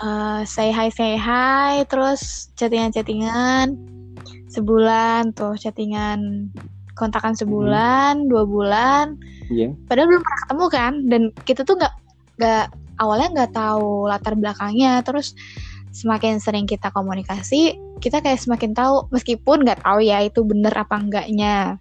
[0.00, 3.97] eh, say hi say hi, terus chattingan-chattingan
[4.58, 6.50] sebulan tuh chattingan
[6.98, 9.14] kontakan sebulan, dua bulan,
[9.54, 9.70] iya.
[9.86, 11.94] Padahal belum pernah ketemu kan dan kita tuh nggak
[12.42, 12.66] nggak
[12.98, 14.98] awalnya nggak tahu latar belakangnya.
[15.06, 15.38] Terus
[15.94, 20.98] semakin sering kita komunikasi kita kayak semakin tahu meskipun nggak tahu ya itu bener apa
[20.98, 21.78] enggaknya.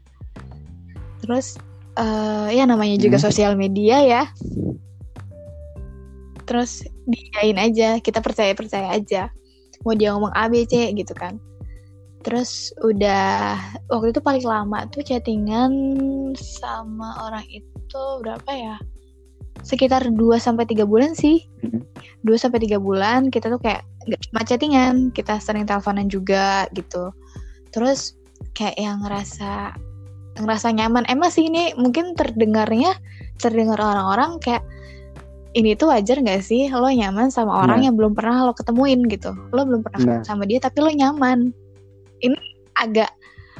[1.25, 1.57] Terus
[1.97, 3.25] eh, ya namanya juga Hmm.
[3.25, 4.23] sosial media ya.
[6.45, 9.33] Terus diain aja kita percaya percaya aja.
[9.81, 11.41] Mau dia ngomong A B C gitu kan
[12.27, 13.55] terus udah
[13.87, 15.71] waktu itu paling lama tuh chattingan
[16.35, 18.75] sama orang itu berapa ya?
[19.63, 21.47] Sekitar 2 sampai tiga bulan sih.
[21.63, 21.87] Mhm.
[22.27, 27.15] 2 sampai tiga bulan kita tuh kayak nggak cuma chattingan kita sering teleponan juga gitu.
[27.71, 28.19] Terus
[28.51, 29.71] kayak yang ngerasa
[30.37, 31.07] ngerasa nyaman.
[31.07, 32.91] Emang sih ini mungkin terdengarnya
[33.39, 34.67] terdengar orang-orang kayak
[35.55, 37.85] ini tuh wajar nggak sih lo nyaman sama orang Nah.
[37.87, 39.07] yang belum pernah lo ketemuin?
[39.07, 39.31] gitu.
[39.55, 40.21] Lo belum pernah Nah.
[40.27, 41.55] sama dia tapi lo nyaman
[42.21, 42.37] ini
[42.77, 43.09] agak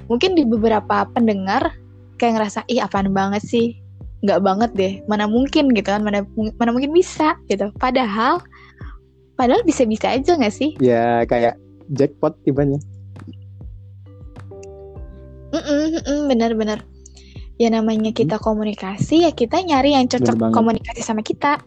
[0.07, 1.73] mungkin di beberapa pendengar
[2.17, 3.77] kayak ngerasa ih apaan banget sih?
[4.25, 4.93] Nggak banget deh.
[5.05, 6.01] Mana mungkin gitu kan.
[6.01, 6.25] Mana
[6.57, 7.69] mana mungkin bisa gitu.
[7.77, 8.41] Padahal
[9.37, 10.73] padahal bisa-bisa aja nggak sih?
[10.81, 11.57] Ya kayak
[11.93, 12.81] jackpot tibanya
[16.27, 16.83] bener-bener
[17.57, 21.57] ya namanya kita komunikasi ya kita nyari yang cocok komunikasi sama kita.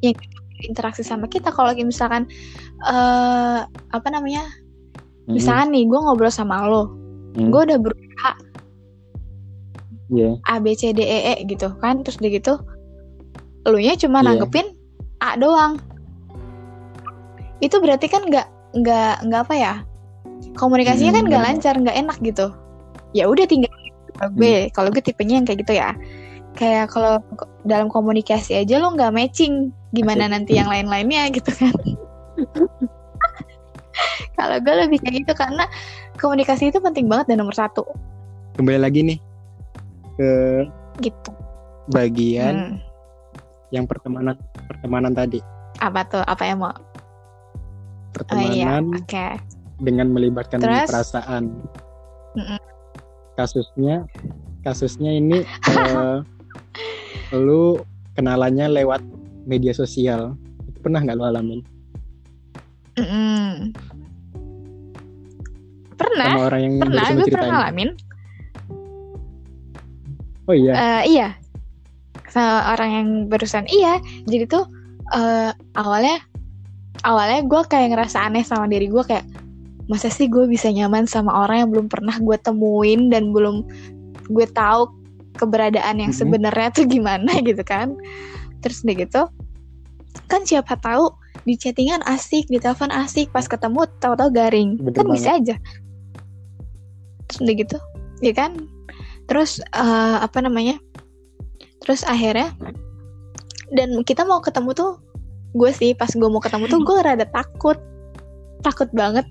[0.00, 0.24] Yang
[0.64, 1.52] interaksi sama kita.
[1.52, 2.28] Kalau misalkan
[2.84, 4.46] eh apa namanya
[5.26, 5.34] Mhm.
[5.34, 6.90] misalkan nih gue ngobrol sama lo
[7.36, 7.52] Hmm.
[7.52, 8.32] gue udah berusaha
[10.06, 10.38] Iya.
[10.46, 12.54] A B C D E E gitu kan terus udah gitu
[13.66, 14.26] lu nya cuma Iya.
[14.32, 14.66] nanggepin
[15.18, 15.82] A doang
[17.58, 19.74] itu berarti kan nggak nggak nggak apa ya
[20.54, 22.46] komunikasinya Hmm, kan nggak lancar nggak enak gitu
[23.12, 23.72] ya udah tinggal
[24.14, 24.70] kalau gue Hmm.
[24.70, 25.90] kalau gue tipenya yang kayak gitu ya
[26.54, 27.18] kayak kalau
[27.66, 31.74] dalam komunikasi aja lo nggak matching gimana nanti yang lain-lainnya gitu kan
[34.38, 35.64] kalau gue lebih kayak gitu karena
[36.20, 37.84] komunikasi itu penting banget dan nomor satu.
[38.56, 39.18] Kembali lagi nih
[40.16, 40.30] ke
[41.04, 41.30] gitu.
[41.92, 42.76] bagian Hmm.
[43.70, 44.36] yang pertemanan
[44.68, 45.44] pertemanan tadi.
[45.84, 46.24] Apa tuh?
[46.24, 46.72] Apa yang mau?
[46.72, 46.80] Oh
[48.40, 49.26] iya pertemanan oke.
[49.84, 50.88] dengan melibatkan Terus?
[50.88, 51.44] perasaan.
[52.36, 52.60] Mm-mm.
[53.36, 54.04] kasusnya
[54.60, 56.18] kasusnya ini eh,
[57.44, 57.80] lu
[58.16, 59.04] kenalannya lewat
[59.44, 60.32] media sosial.
[60.64, 61.60] Itu pernah nggak lu alamin
[62.96, 63.76] Mm-mm.
[65.96, 66.32] pernah?
[66.32, 67.90] Sama orang yang pernah gue pernah ngalamin.
[70.46, 70.72] Oh iya?
[70.72, 71.28] Eh, iya.
[72.28, 73.64] Sama orang yang barusan.
[73.68, 74.64] Iya jadi tuh
[75.16, 76.20] eh, awalnya
[77.04, 79.24] awalnya gue kayak ngerasa aneh sama diri gue kayak
[79.86, 83.62] masa sih gue bisa nyaman sama orang yang belum pernah gue temuin dan belum
[84.26, 84.90] gue tahu
[85.38, 86.18] keberadaan yang Mhm.
[86.18, 87.92] sebenarnya tuh gimana gitu kan.
[88.64, 89.22] Terus udah gitu
[90.26, 91.12] kan siapa tahu
[91.44, 94.80] di chattingan asik di telepon asik pas ketemu tahu-tahu garing.
[94.80, 95.56] Bener kan bisa aja.
[97.28, 97.76] Terus udah gitu
[98.22, 98.56] ya kan?
[99.26, 100.78] Terus eh, apa namanya?
[101.82, 102.54] Terus akhirnya
[103.74, 105.02] dan kita mau ketemu tuh
[105.56, 107.76] gue sih pas gue mau ketemu tuh gue rada takut.
[108.64, 109.26] Takut banget.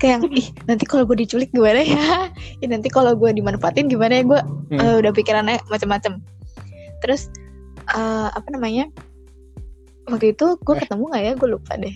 [0.00, 2.32] Kayak ih nanti kalau gue diculik gimana ya?
[2.60, 4.24] Ih, nanti kalau gue dimanfaatin gimana ya?
[4.24, 4.76] Gue Hmm.
[4.84, 6.20] eh, udah pikirannya macam-macam
[7.00, 7.30] terus
[7.88, 8.90] eh, apa namanya
[10.08, 10.80] waktu itu gue Eh.
[10.82, 11.32] ketemu nggak ya?
[11.34, 11.94] Gue lupa deh.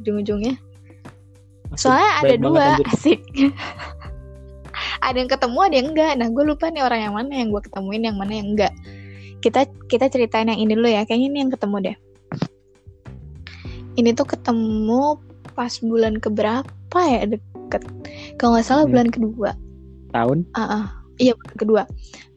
[0.00, 0.54] Ujung-ujungnya.
[1.68, 2.86] Asik, soalnya ada dua anjir.
[2.90, 3.20] asik.
[4.96, 7.62] Ada yang ketemu ada yang enggak nah gue lupa nih orang yang mana yang gue
[7.62, 8.72] ketemuin yang mana yang enggak
[9.38, 11.04] kita kita ceritain yang ini dulu ya.
[11.04, 11.96] Kayaknya ini yang ketemu deh.
[13.96, 15.16] Ini tuh ketemu
[15.54, 17.24] pas bulan keberapa ya?
[17.24, 17.82] Deket.
[18.36, 18.92] Kalau nggak salah Hmm.
[18.92, 19.50] bulan kedua.
[20.10, 20.38] Tahun?
[20.52, 20.86] Ah ah.
[21.16, 21.82] iya bulan kedua.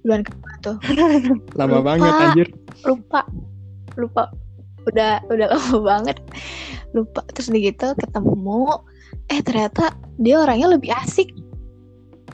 [0.03, 0.77] Bulan kedua tuh.
[1.59, 1.85] Lama Lupa.
[1.85, 2.47] banget anjir.
[2.85, 3.21] Lupa.
[3.97, 4.23] Lupa
[4.87, 6.17] udah udah lama banget.
[6.95, 7.21] Lupa.
[7.35, 8.63] Terus gitu ketemu.
[9.29, 11.29] Eh ternyata dia orangnya lebih asik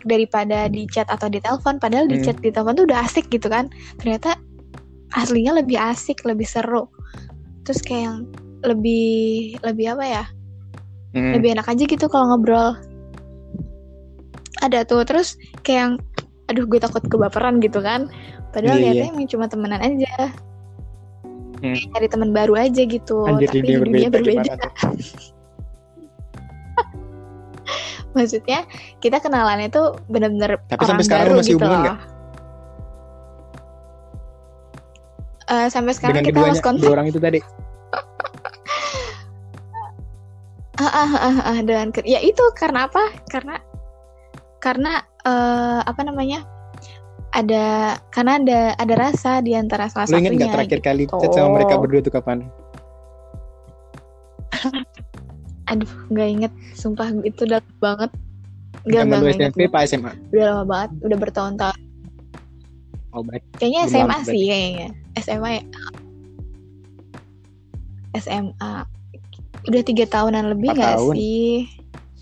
[0.05, 1.81] daripada di chat atau di telepon.
[1.81, 2.25] Padahal di Hmm.
[2.29, 3.67] chat di telepon tuh udah asik gitu kan.
[3.97, 4.37] Ternyata
[5.15, 6.85] aslinya lebih asik lebih seru.
[7.65, 8.17] Terus kayak yang
[8.61, 10.23] lebih lebih apa ya?
[11.15, 11.31] Hmm.
[11.31, 12.75] lebih enak aja gitu kalau ngobrol.
[14.63, 15.03] Ada tuh.
[15.07, 15.93] Terus kayak yang
[16.45, 18.07] aduh gue takut kebaperan gitu kan.
[18.53, 20.31] Padahal Iya, lihatnya emang cuma temenan aja
[21.65, 21.91] Hmm.
[21.97, 23.25] Nyari teman baru aja gitu.
[23.25, 24.53] Anjir, tapi dunia dunia berbeda, berbeda.
[28.15, 28.63] maksudnya
[29.03, 31.97] kita kenalannya tuh bener-bener Tapi orang sampai sekarang baru masih gitu hubungan loh?
[35.45, 36.81] Eh, sampai sekarang dengan kita lost kontak.
[36.87, 37.39] dua orang itu tadi?
[40.75, 43.07] Ah, ah, ah, ah, dengan ke- ya itu karena apa?
[43.31, 43.55] Karena
[44.59, 46.43] karena eh, apa namanya
[47.35, 51.19] ada karena ada ada rasa di antara salah lu satunya inget nggak terakhir kali gitu.
[51.19, 52.37] chat sama mereka berdua tuh kapan?
[55.67, 56.51] Aduh nggak inget.
[56.79, 58.11] Sumpah itu udah banget.
[58.87, 61.79] Nggak zaman lu inget SMP apa SMA udah lama banget udah bertahun-tahun.
[63.11, 63.43] Oh baik.
[63.59, 64.89] Kayaknya Belum SMA lama sih kayaknya.
[65.19, 65.63] SMA ya.
[68.15, 68.73] SMA
[69.65, 71.13] udah tiga tahunan lebih nggak tahun.
[71.19, 71.67] sih?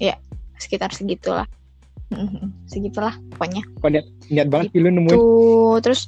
[0.01, 0.17] Ya
[0.57, 1.45] sekitar segitulah
[2.65, 3.63] segitulah pokoknya.
[3.79, 5.13] Kok niat, niat banget sih lu nemuin?
[5.13, 6.07] Tuh terus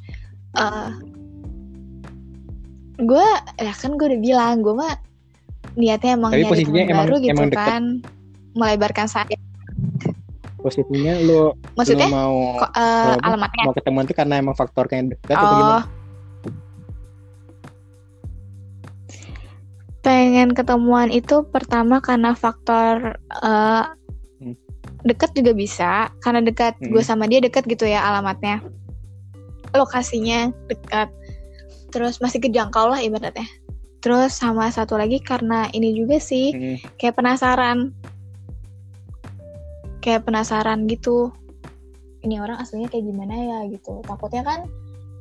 [0.56, 0.90] eh
[2.96, 4.96] gue ya kan gue udah bilang gue mah
[5.76, 7.60] niatnya emang Tapi nyari posisinya teman emang- baru gitu emang deket.
[7.60, 7.84] kan.
[8.56, 9.40] Melebarkan sayap
[10.58, 13.22] posisinya lu maksudnya lu mau kok eh, apa?
[13.22, 13.64] alamatnya?
[13.68, 15.54] Mau ketemuan tuh karena emang faktor kayak dekat atau oh.
[15.54, 15.84] Gimana
[20.02, 23.90] pengen ketemuan itu pertama karena faktor Hmm.
[25.06, 26.92] Dekat juga bisa karena dekat Hmm.
[26.92, 28.60] gue sama dia dekat gitu ya alamatnya
[29.72, 31.14] lokasinya dekat
[31.90, 33.46] terus masih kejangkau lah ibaratnya
[34.02, 36.78] terus sama satu lagi karena ini juga sih Hmm.
[36.98, 37.94] kayak penasaran
[40.02, 41.34] kayak penasaran gitu
[42.22, 44.60] ini orang aslinya kayak gimana ya gitu takutnya kan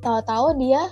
[0.00, 0.82] tahu-tahu dia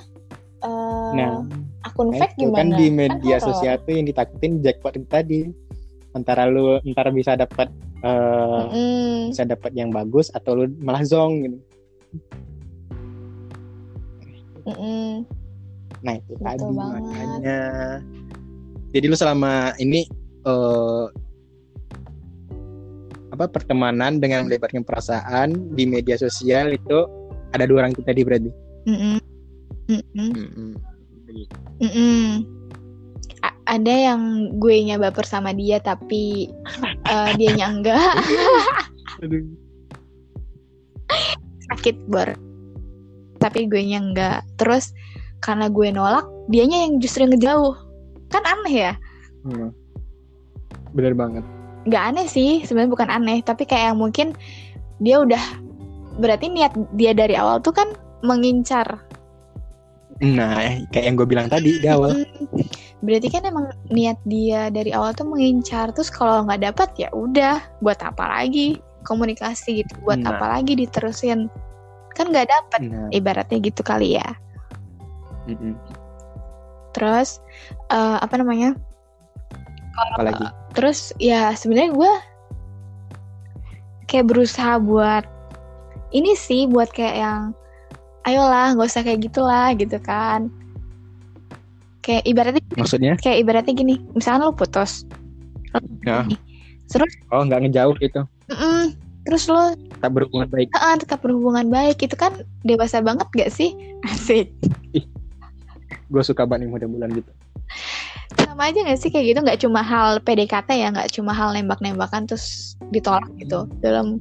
[0.62, 1.44] eh, nah
[1.82, 3.46] akun Nah, fake itu gimana kan di media horor.
[3.48, 5.40] sosial tuh yang ditakutin jackpot itu tadi
[6.12, 7.68] antara lu ntar bisa dapat
[8.02, 9.30] eh, Mm-mm.
[9.30, 11.58] bisa dapat yang bagus atau lu malah zong gitu
[14.66, 15.26] Mm-mm.
[16.02, 17.02] nah itu Betul tadi banget.
[17.02, 17.60] makanya
[18.92, 20.06] jadi lu selama ini
[20.46, 21.06] eh,
[23.32, 27.08] apa pertemanan dengan melebarkan perasaan di media sosial itu
[27.56, 28.50] ada dua orang itu tadi berarti
[28.86, 29.16] Mm-mm.
[29.88, 30.30] Mm-mm.
[30.36, 30.70] Mm-mm.
[31.80, 32.26] Mm-mm.
[32.30, 32.44] A-
[33.72, 36.52] ada yang gue nya baper sama dia tapi
[37.08, 38.12] eh, dianya enggak.
[39.24, 39.48] Aduh.
[41.72, 42.28] sakit bor.
[43.40, 44.44] Tapi gue nya enggak.
[44.60, 44.92] Terus
[45.40, 47.72] karena gue nolak dianya yang justru ngejauh.
[48.28, 48.94] Kan aneh ya?
[49.48, 49.72] Hmm.
[50.92, 51.44] bener banget.
[51.88, 53.40] Nggak aneh sih sebenarnya bukan aneh.
[53.40, 54.36] Tapi kayak yang mungkin
[55.00, 55.40] dia udah
[56.20, 57.88] berarti niat dia dari awal tuh kan
[58.20, 59.00] mengincar.
[60.20, 62.12] Nah kayak yang gue bilang tadi di awal.
[63.02, 67.58] Berarti kan emang niat dia dari awal tuh mengincar terus kalau nggak dapat ya udah
[67.82, 68.78] buat apa lagi?
[69.02, 70.38] Komunikasi gitu buat Nah.
[70.38, 71.50] apa lagi diterusin?
[72.14, 73.10] Kan nggak dapat nah.
[73.10, 74.28] ibaratnya gitu kali ya.
[75.42, 75.74] Mm-mm.
[76.94, 77.42] terus
[77.90, 78.78] eh, apa namanya?
[80.14, 82.12] Apalagi terus ya sebenarnya gue
[84.08, 85.24] kayak berusaha buat
[86.12, 87.40] ini sih buat kayak yang
[88.28, 90.52] ayolah nggak usah kayak gitulah gitu kan
[92.02, 93.14] kayak ibaratnya maksudnya?
[93.22, 95.06] kayak ibaratnya gini misalkan lo putus.
[96.04, 96.26] Ya.
[96.92, 97.08] Terus?
[97.32, 98.26] Oh nggak ngejauh gitu?
[98.52, 98.92] Mm-mm,
[99.24, 100.68] terus lo tak berhubungan baik?
[100.76, 102.02] Ah, tetap berhubungan baik.
[102.02, 103.72] Itu kan dewasa banget gak sih?
[104.04, 104.50] Asik.
[106.12, 107.30] Gue suka banget nih mudah-mudahan gitu.
[108.36, 109.38] Sama aja gak sih kayak gitu?
[109.40, 113.64] Nggak cuma hal PDKT ya nggak cuma hal nembak-nembakan terus ditolak gitu.
[113.80, 114.20] Dalam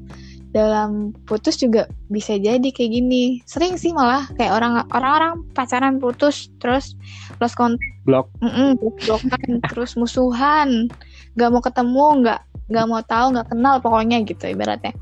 [0.52, 3.40] dalam putus juga bisa jadi kayak gini.
[3.48, 6.96] Sering sih malah kayak orang orang-orang pacaran putus terus
[7.40, 7.84] lost contact.
[8.04, 8.28] Blok.
[8.44, 10.92] Mm blokan terus musuhan.
[11.40, 12.40] Nggak mau ketemu nggak
[12.72, 14.94] nggak mau tahu nggak kenal pokoknya gitu ibaratnya.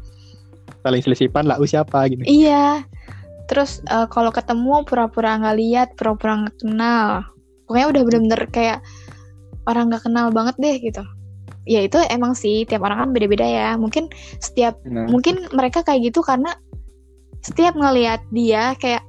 [0.86, 2.08] Saling selisipan lah uh, siapa?
[2.08, 2.24] gitu.
[2.24, 2.86] Iya.
[3.50, 7.26] Terus eh, kalau ketemu pura-pura nggak lihat pura-pura nggak kenal.
[7.66, 8.80] Pokoknya udah bener-bener kayak
[9.66, 11.04] orang nggak kenal banget deh gitu
[11.70, 13.70] ya itu emang sih tiap orang kan beda-beda ya.
[13.78, 14.10] Mungkin
[14.42, 16.58] setiap nah, mungkin mereka kayak gitu karena
[17.46, 19.06] setiap ngelihat dia kayak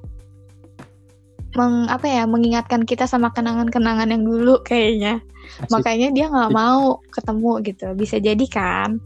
[1.58, 5.24] meng apa ya mengingatkan kita sama kenangan-kenangan yang dulu kayaknya.
[5.50, 5.72] Asik.
[5.72, 7.86] makanya dia nggak mau ketemu gitu.
[7.96, 9.00] Bisa jadi kan?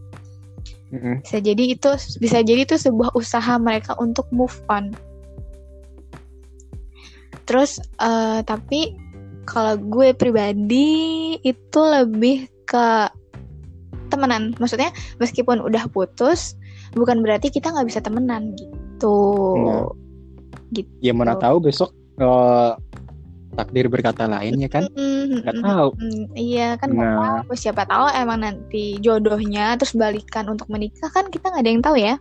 [1.25, 1.91] Bisa jadi itu
[2.21, 4.93] bisa jadi itu sebuah usaha mereka untuk move on.
[7.49, 8.93] Terus eh, tapi
[9.49, 13.09] kalau gue pribadi itu lebih ke
[14.15, 14.55] temenan.
[14.63, 16.55] Maksudnya meskipun udah putus
[16.95, 19.19] bukan berarti kita nggak bisa temenan gitu.
[19.59, 19.91] Nah.
[21.03, 22.73] ya mana tahu besok eh,
[23.55, 24.87] takdir berkata lain ya kan?
[24.95, 25.89] Nggak tahu.
[26.39, 27.43] iya kan nah.
[27.43, 27.55] tahu.
[27.59, 31.97] Siapa tahu emang nanti jodohnya terus balikan untuk menikah kan kita nggak ada yang tahu
[31.99, 32.15] ya.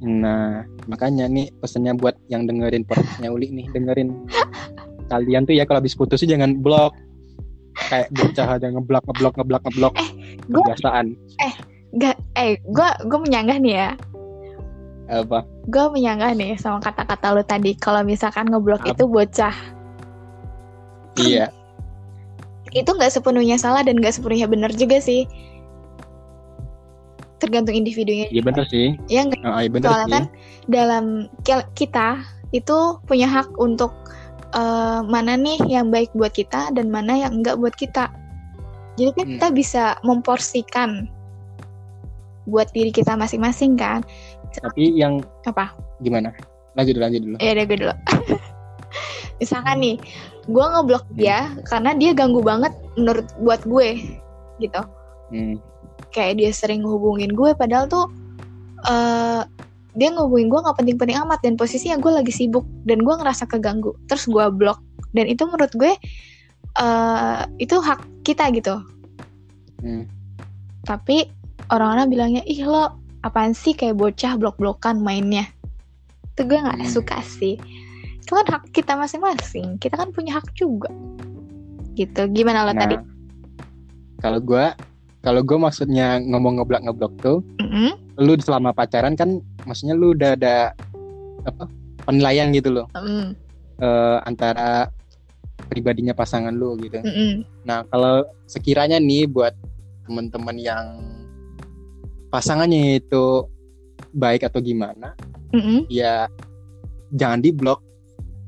[0.00, 4.16] Nah makanya nih pesannya buat yang dengerin podcastnya Uli nih dengerin
[5.12, 6.94] kalian tuh ya kalau habis putus tuh jangan blok
[7.88, 9.94] kayak bocah aja ngeblok ngeblok ngeblok ngeblok
[10.46, 11.06] gue kebiasaan
[11.90, 13.90] Gak, eh, gue gue menyanggah nih ya.
[15.10, 17.74] apa Gue menyanggah nih sama kata-kata lu tadi.
[17.74, 18.94] Kalau misalkan ngeblok Apa?
[18.94, 19.56] itu bocah,
[21.18, 21.50] iya
[22.70, 25.26] itu nggak sepenuhnya salah dan nggak sepenuhnya benar juga sih.
[27.42, 28.30] Tergantung individunya.
[28.30, 29.42] iya bener sih Ya nggak.
[29.42, 30.24] Ah, iya bener Soalnya sih kan
[30.70, 31.04] dalam
[31.42, 32.08] ki- kita
[32.54, 33.90] itu punya hak untuk
[34.50, 38.10] eh, mana nih yang baik buat kita dan mana yang enggak buat kita.
[38.98, 39.32] Jadi kan Hmm.
[39.38, 41.06] kita bisa memporsikan
[42.44, 44.02] buat diri kita masing-masing kan.
[44.50, 45.70] tapi yang Apa?
[46.02, 46.34] gimana
[46.74, 47.94] lanjut dulu lanjut dulu Ya udah gue dulu.
[49.40, 49.96] Misalkan nih,
[50.50, 54.02] gue ngeblok dia karena dia ganggu banget menurut buat gue,
[54.58, 54.82] gitu.
[55.30, 55.56] Hmm.
[56.10, 58.10] Kayak dia sering ngehubungin gue, padahal tuh
[58.84, 59.46] eh
[59.94, 63.94] dia ngehubungin gue nggak penting-penting amat dan posisinya gue lagi sibuk dan gue ngerasa keganggu.
[64.06, 64.78] Terus gue blok
[65.12, 65.92] dan itu menurut gue
[66.78, 68.78] eh itu hak kita gitu.
[69.82, 70.06] Hmm.
[70.86, 71.26] Tapi
[71.68, 75.44] orang-orang bilangnya ih lo apaan sih kayak bocah blok-blokan mainnya.
[76.34, 76.88] Itu gue nggak Hmm.
[76.88, 77.58] suka sih.
[78.20, 79.76] Itu kan hak kita masing-masing.
[79.76, 80.88] Kita kan punya hak juga.
[81.94, 82.30] Gitu.
[82.30, 82.96] Gimana lo nah tadi?
[84.20, 84.76] kalau gua
[85.24, 87.96] kalau gue maksudnya ngomong ngeblok ngeblok tuh Mm-mm.
[88.20, 90.76] Lu selama pacaran kan maksudnya lu udah ada
[91.48, 91.64] apa
[92.04, 93.32] penilaian gitu loh Mm-mm.
[93.80, 94.92] eh, antara
[95.68, 97.44] pribadinya pasangan lu gitu Mm-mm.
[97.64, 99.52] Nah, kalau sekiranya nih buat
[100.08, 100.84] teman-teman yang
[102.32, 103.46] pasangannya itu
[104.16, 105.14] baik atau gimana,
[105.52, 105.86] Mm-mm.
[105.92, 106.26] ya
[107.14, 107.84] jangan diblok.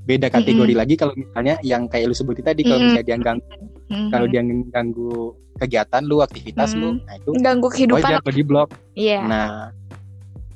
[0.03, 0.83] Beda kategori Mm-mm.
[0.83, 2.89] lagi kalau misalnya yang kayak lu sebutin tadi kalau Mm-mm.
[2.91, 3.47] misalnya dia ganggu,
[3.93, 4.09] Mm-mm.
[4.09, 4.41] kalau dia
[4.73, 7.05] ganggu kegiatan lu, aktivitas lu, Mm.
[7.05, 8.01] nah itu ganggu kehidupan.
[8.01, 8.69] wajar kalau diblok.
[8.97, 9.21] Iya.
[9.23, 9.69] Nah,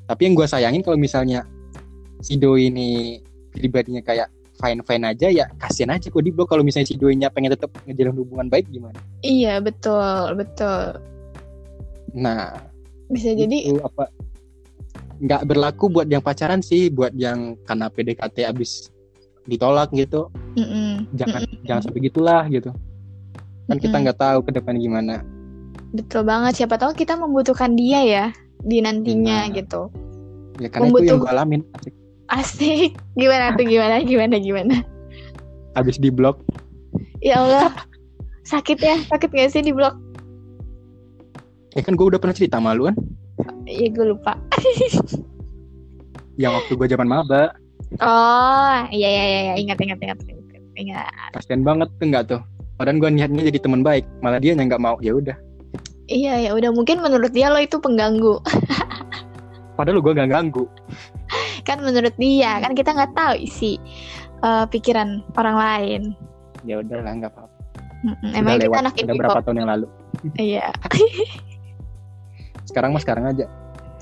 [0.09, 1.44] tapi yang gue sayangin kalau misalnya
[2.25, 3.20] si doi ini
[3.53, 7.53] pribadinya kayak fine fine aja ya kasihan aja kok diblok kalau misalnya si doinya pengen
[7.53, 8.96] tetap ngejalin hubungan baik gimana?
[9.21, 10.96] Iya, betul, betul.
[12.17, 12.56] Nah,
[13.06, 14.10] Bisa jadi itu apa
[15.23, 18.90] nggak berlaku buat yang pacaran sih buat yang karena PDKT abis
[19.46, 21.06] ditolak gitu mm-mm.
[21.17, 21.65] jangan Mm-mm.
[21.65, 22.75] jangan sampai gitulah gitu
[23.67, 25.21] kan kita nggak tahu ke depan gimana
[25.88, 26.52] betul banget.
[26.56, 28.25] Siapa tahu kita membutuhkan dia ya
[28.60, 29.50] di nantinya Nah.
[29.50, 29.88] gitu.
[30.56, 31.94] ya karena itu yang Membutuh- gue alamin Asik.
[32.29, 32.90] Asik.
[33.19, 34.77] Gimana tuh gimana gimana gimana?
[35.73, 36.40] abis di blok
[37.19, 37.73] Ya Allah.
[38.42, 38.96] Sakit ya?
[39.04, 39.94] Sakit gak sih di blok?
[41.73, 42.96] ya kan gue udah pernah cerita malu kan
[43.64, 44.33] Iya gue lupa.
[46.37, 47.52] yang waktu gue zaman maba
[47.98, 49.54] Oh, iya iya iya iya.
[49.56, 50.38] ingat ingat ingat ingat.
[50.75, 51.31] ingat.
[51.33, 52.40] kasian banget tuh nggak tuh
[52.77, 55.37] padahal gue niatnya jadi teman baik malah dia yang nggak mau ya udah
[56.06, 58.38] Iya ya udah mungkin menurut dia lo itu pengganggu.
[59.77, 60.70] padahal gue gak ganggu
[61.66, 63.74] Kan menurut dia kan kita nggak tahu isi
[64.46, 66.02] eh, pikiran orang lain.
[66.62, 67.56] Ya udahlah nggak apa-apa.
[68.06, 69.87] Udah Emang kita lewat, anak udah berapa tahun yang lalu.
[70.38, 70.66] Iya.
[72.70, 73.46] Sekarang mah sekarang aja.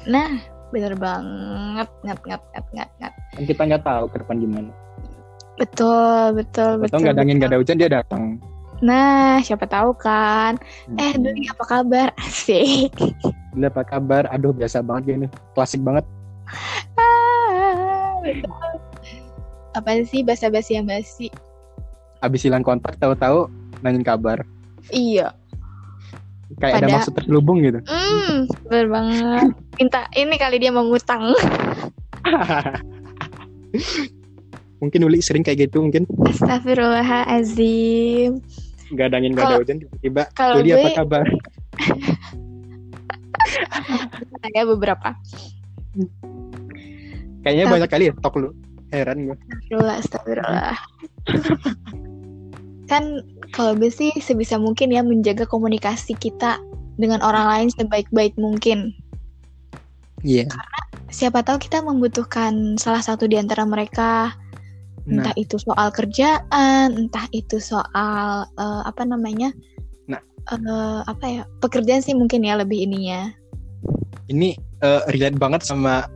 [0.05, 0.41] Nah,
[0.72, 3.12] bener banget, ngat ngat ngat ngat ngat.
[3.33, 4.72] Kan kita nggak tahu ke depan gimana.
[5.57, 6.99] Betul, betul, Atau betul.
[7.01, 7.41] nggak ada angin betul.
[7.41, 8.22] nggak ada hujan dia datang.
[8.85, 10.61] Nah, siapa tahu kan.
[10.95, 11.24] Eh, Hmm.
[11.24, 12.07] Duli apa kabar?
[12.20, 12.93] Asik.
[13.51, 14.22] Dulu apa kabar?
[14.28, 15.26] Aduh biasa banget gini.
[15.57, 16.05] Klasik banget.
[16.95, 18.70] Ah, betul.
[19.72, 21.32] Apa sih basa-basi yang basi?
[22.20, 23.49] Abis hilang kontak tahu-tahu
[23.80, 24.41] nanyain kabar.
[24.91, 25.30] Iya.
[26.55, 27.80] Kayak ada Pada- maksud terselubung gitu.
[27.82, 29.49] Hmm, bener banget.
[29.80, 31.32] Minta ini kali dia mau ngutang.
[34.76, 38.39] mungkin Uli sering kayak gitu mungkin Astagfirullahalazim.
[38.91, 41.24] Nggak ada angin nggak ada hujan tiba-tiba kalau Uli apa gue- kabar
[44.45, 45.09] Saya beberapa.
[47.41, 48.49] kayaknya banyak kali ya tok lu
[48.91, 50.76] heran gue Astagfirullah, astagfirullah.
[52.85, 53.20] kan
[53.51, 56.57] kalau gue sih sebisa mungkin ya menjaga komunikasi kita
[56.97, 58.93] dengan orang lain sebaik-baik mungkin.
[60.20, 60.49] iya
[61.07, 64.35] Siapa tahu kita membutuhkan salah satu di antara mereka,
[65.05, 69.53] nah entah itu soal kerjaan, entah itu soal eh, apa namanya?
[70.09, 70.21] Nah.
[70.49, 71.43] Eh, apa ya?
[71.61, 73.33] Pekerjaan sih mungkin ya lebih ininya.
[74.33, 76.09] ini eh, relate banget sama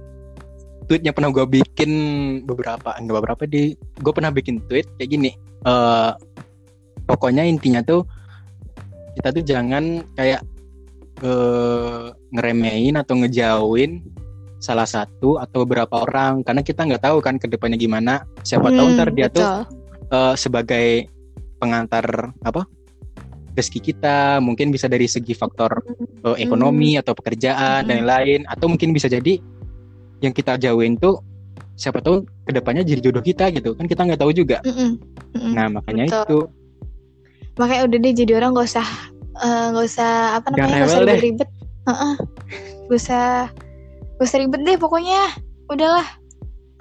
[0.88, 1.90] tweet yang pernah gue bikin
[2.48, 5.30] beberapa enggak beberapa di gue pernah bikin tweet kayak gini
[5.68, 6.12] eh
[7.04, 8.08] pokoknya intinya tuh
[9.20, 10.40] kita tuh jangan kayak
[11.20, 14.00] eh ngeremehin atau ngejauhin
[14.58, 18.90] salah satu atau beberapa orang karena kita nggak tahu kan ke depannya gimana siapa tahu
[18.90, 19.62] Hmm, ntar dia tuh betul.
[20.10, 20.86] eh, sebagai
[21.58, 22.66] pengantar apa
[23.54, 25.82] rezeki kita mungkin bisa dari segi faktor
[26.26, 29.38] eh, ekonomi atau pekerjaan dan lain-lain atau mungkin bisa jadi
[30.18, 31.22] yang kita jauhin tuh
[31.78, 34.98] siapa tahu ke depannya jadi jodoh kita gitu kan kita nggak tahu juga Mm-mm,
[35.38, 35.52] mm-mm.
[35.54, 36.22] nah makanya betul.
[36.26, 36.38] itu
[37.54, 38.88] makanya udah deh jadi orang gak usah
[39.38, 40.10] eh, nggak usah
[40.42, 41.06] apa namanya nggak usah deh.
[41.06, 41.48] ribet-ribet
[41.88, 42.14] Heeh.
[42.90, 43.26] gak usah
[44.18, 45.30] gak usah ribet deh pokoknya.
[45.70, 46.06] Udahlah.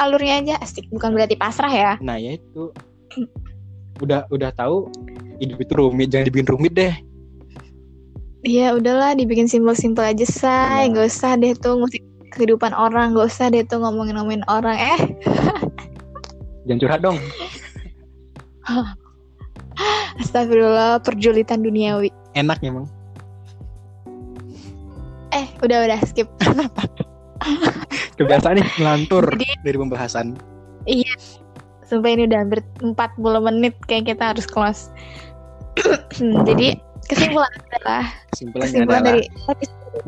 [0.01, 0.55] Alurnya aja.
[0.57, 1.91] Asik bukan berarti pasrah ya.
[2.01, 2.73] Nah ya itu.
[4.01, 4.89] Udah udah tahu
[5.37, 6.09] hidup itu rumit.
[6.09, 6.93] Jangan dibikin rumit deh.
[8.41, 9.13] Iya udahlah.
[9.13, 10.89] Dibikin simpel-simpel aja say.
[10.89, 11.05] Benar.
[11.05, 12.01] gak usah deh tuh ngusik
[12.33, 13.13] kehidupan orang.
[13.13, 14.99] Gak usah deh tuh ngomongin-ngomongin orang eh.
[16.65, 17.17] Jangan curhat dong.
[20.25, 22.09] Astagfirullah perjulitan duniawi.
[22.33, 22.89] Enak emang.
[25.29, 25.99] Eh udah udah.
[26.01, 26.25] Skip
[28.17, 30.27] kebiasaan nih ngelantur Jadi- dari pembahasan
[31.87, 34.91] Sumpah ini udah hampir 40 menit kayak kita harus close.
[36.17, 36.73] Hmm, Jadi
[37.05, 39.99] kesimpulan adalah kesimpulan adalah dari episode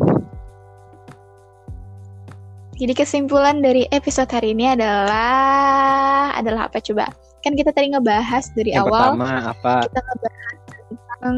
[2.80, 7.12] Jadi kesimpulan dari episode hari ini adalah adalah apa coba?
[7.46, 10.56] Kan kita tadi ngebahas dari yang awal pertama apa kita ngebahas
[10.90, 11.36] tentang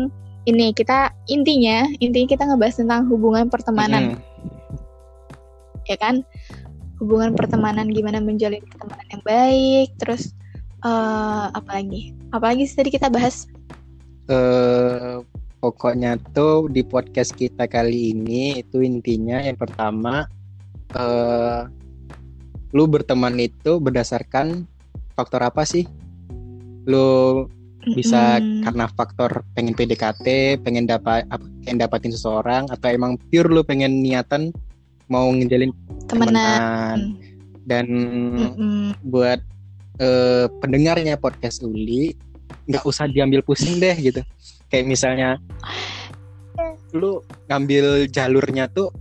[0.47, 0.97] ini kita
[1.29, 4.79] intinya intinya kita ngebahas tentang hubungan pertemanan Mm-mm.
[5.91, 6.23] Ya kan
[7.03, 10.31] hubungan pertemanan gimana menjalin pertemanan yang baik terus
[10.81, 13.45] eh apa lagi apa lagi sih tadi kita bahas
[14.31, 15.19] eh
[15.61, 20.25] pokoknya tuh di podcast kita kali ini itu intinya yang pertama
[20.95, 21.67] eh
[22.71, 24.63] lu berteman itu berdasarkan
[25.15, 25.83] faktor apa sih?
[26.87, 27.45] Lu
[27.97, 28.61] bisa Mm-mm.
[28.65, 34.01] karena faktor pengen PDKT, pengen dapat apa pengen dapatin seseorang atau emang pure lu pengen
[34.01, 34.53] niatan
[35.11, 35.75] mau ngejalin
[36.07, 36.31] temenan.
[36.31, 36.99] temenan.
[37.67, 37.85] Dan
[38.39, 38.95] Mm-mm.
[39.11, 39.43] buat
[39.99, 42.15] eh, pendengarnya podcast Uli
[42.71, 44.23] nggak usah diambil pusing deh gitu.
[44.71, 45.35] Kayak misalnya
[46.95, 47.19] lu
[47.51, 48.91] ngambil jalurnya tuh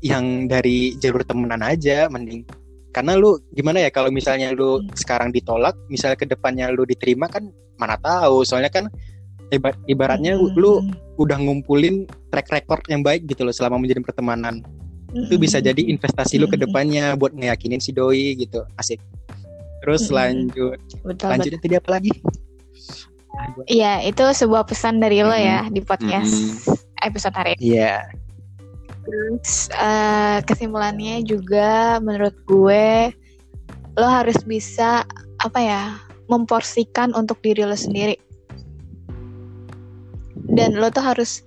[0.00, 2.46] yang dari jalur temenan aja mending.
[2.90, 7.50] Karena lu gimana ya kalau misalnya lu sekarang ditolak misalnya ke depannya lu diterima kan
[7.78, 8.42] mana tahu.
[8.46, 8.86] Soalnya kan
[9.50, 10.56] iba- ibaratnya Mm-mm.
[10.56, 10.82] lu
[11.20, 14.64] udah ngumpulin track record yang baik gitu loh selama menjadi pertemanan
[15.10, 18.62] itu bisa jadi investasi lu ke depannya buat ngeyakinin si doi gitu.
[18.78, 19.02] Asik.
[19.82, 20.78] Terus lanjut.
[21.02, 21.28] Betul, betul.
[21.32, 22.12] lanjutnya tadi apa lagi?
[23.66, 27.06] Iya, itu sebuah pesan dari lo ya di podcast Mm-mm.
[27.06, 27.78] episode hari ini.
[27.78, 28.04] iya.
[29.00, 33.10] Terus eh, kesimpulannya juga menurut gue
[33.96, 35.02] lo harus bisa
[35.40, 35.82] apa ya
[36.28, 38.14] memporsikan untuk diri lo sendiri.
[40.50, 41.42] Dan lo tuh harus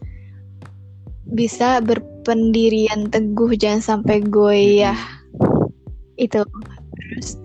[1.30, 1.80] bisa
[2.24, 4.96] berpendirian teguh jangan sampai goyah.
[6.16, 6.48] Itu.
[6.96, 7.36] Terus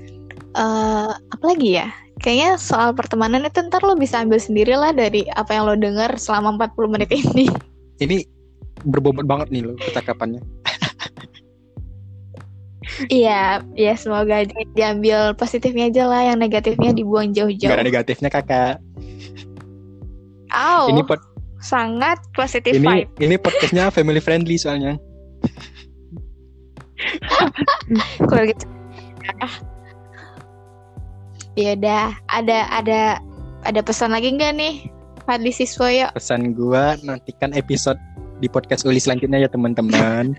[0.54, 1.90] eh apa lagi ya?
[2.22, 6.14] Kayaknya soal pertemanan itu ntar lo bisa ambil sendiri lah dari apa yang lo dengar
[6.14, 7.50] selama 40 menit ini.
[8.06, 8.22] ini
[8.86, 10.38] berbobot banget nih lo percakapannya
[13.10, 17.84] Iya, ya semoga di- diambil positifnya aja lah, yang negatifnya dibuang Gak ada jauh-jauh.
[17.84, 18.80] negatifnya kakak.
[20.48, 21.20] Au, Ini pod,
[21.58, 23.10] sangat positif ini vibe.
[23.22, 24.98] ini podcastnya family friendly soalnya.
[28.28, 28.54] Keluarga
[29.42, 29.54] ah.
[31.58, 33.00] Ya udah, ada ada
[33.66, 34.74] ada pesan lagi nggak nih,
[35.26, 36.06] Fadli Siswoyo?
[36.14, 37.98] Pesan gua nantikan episode
[38.38, 40.34] di podcast Uli selanjutnya ya teman-teman.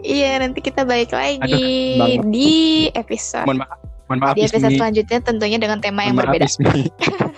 [0.00, 2.32] Iya, nanti kita balik lagi Bang.
[2.32, 3.78] di episode mohon maaf,
[4.08, 4.80] mohon maaf di episode Ismi.
[4.80, 6.48] selanjutnya tentunya dengan tema yang maaf, berbeda.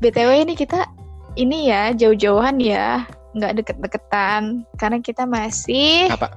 [0.00, 0.88] BTW ini kita
[1.36, 3.04] ini ya jauh-jauhan ya,
[3.36, 6.32] nggak deket-deketan karena kita masih Apa?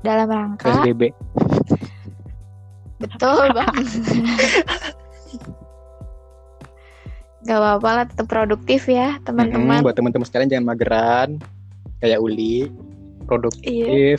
[0.00, 1.12] dalam rangka PSBB.
[2.96, 3.76] betul bang.
[7.42, 9.82] Gak apa-apa lah, tetap produktif ya teman-teman.
[9.82, 11.28] buat teman-teman sekalian jangan mageran
[11.98, 12.70] kayak Uli.
[12.70, 13.26] Iya.
[13.26, 14.18] Produktif.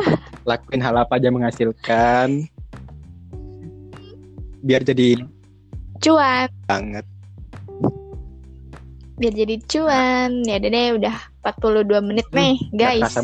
[0.50, 2.50] lakuin hal apa aja menghasilkan.
[4.66, 5.22] Biar jadi
[6.02, 7.06] Cuan, banget.
[9.14, 10.42] Biar jadi cuan.
[10.42, 13.14] Ya deh, udah 42 menit nih, Nggak guys.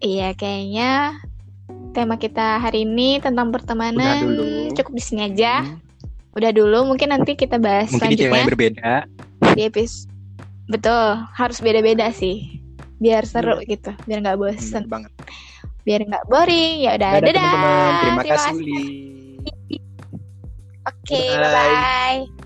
[0.00, 1.20] Iya, kayaknya
[1.92, 4.24] tema kita hari ini tentang pertemanan
[4.72, 5.66] cukup di sini aja.
[5.66, 5.76] Hmm,
[6.30, 8.92] Udah dulu, mungkin nanti kita bahas Mungkin selanjutnya yang berbeda.
[9.52, 10.06] di episode.
[10.70, 12.62] Betul, harus beda-beda sih.
[12.96, 15.12] Biar seru gitu, biar nggak bosen, Bener banget.
[15.82, 16.74] biar nggak boring.
[16.86, 17.42] Ya udah, Dadah, dadah.
[17.50, 17.92] teman-teman.
[17.98, 18.80] Terima kasih Uli.
[20.80, 21.36] Oke, Bye.
[21.36, 22.39] bye-bye.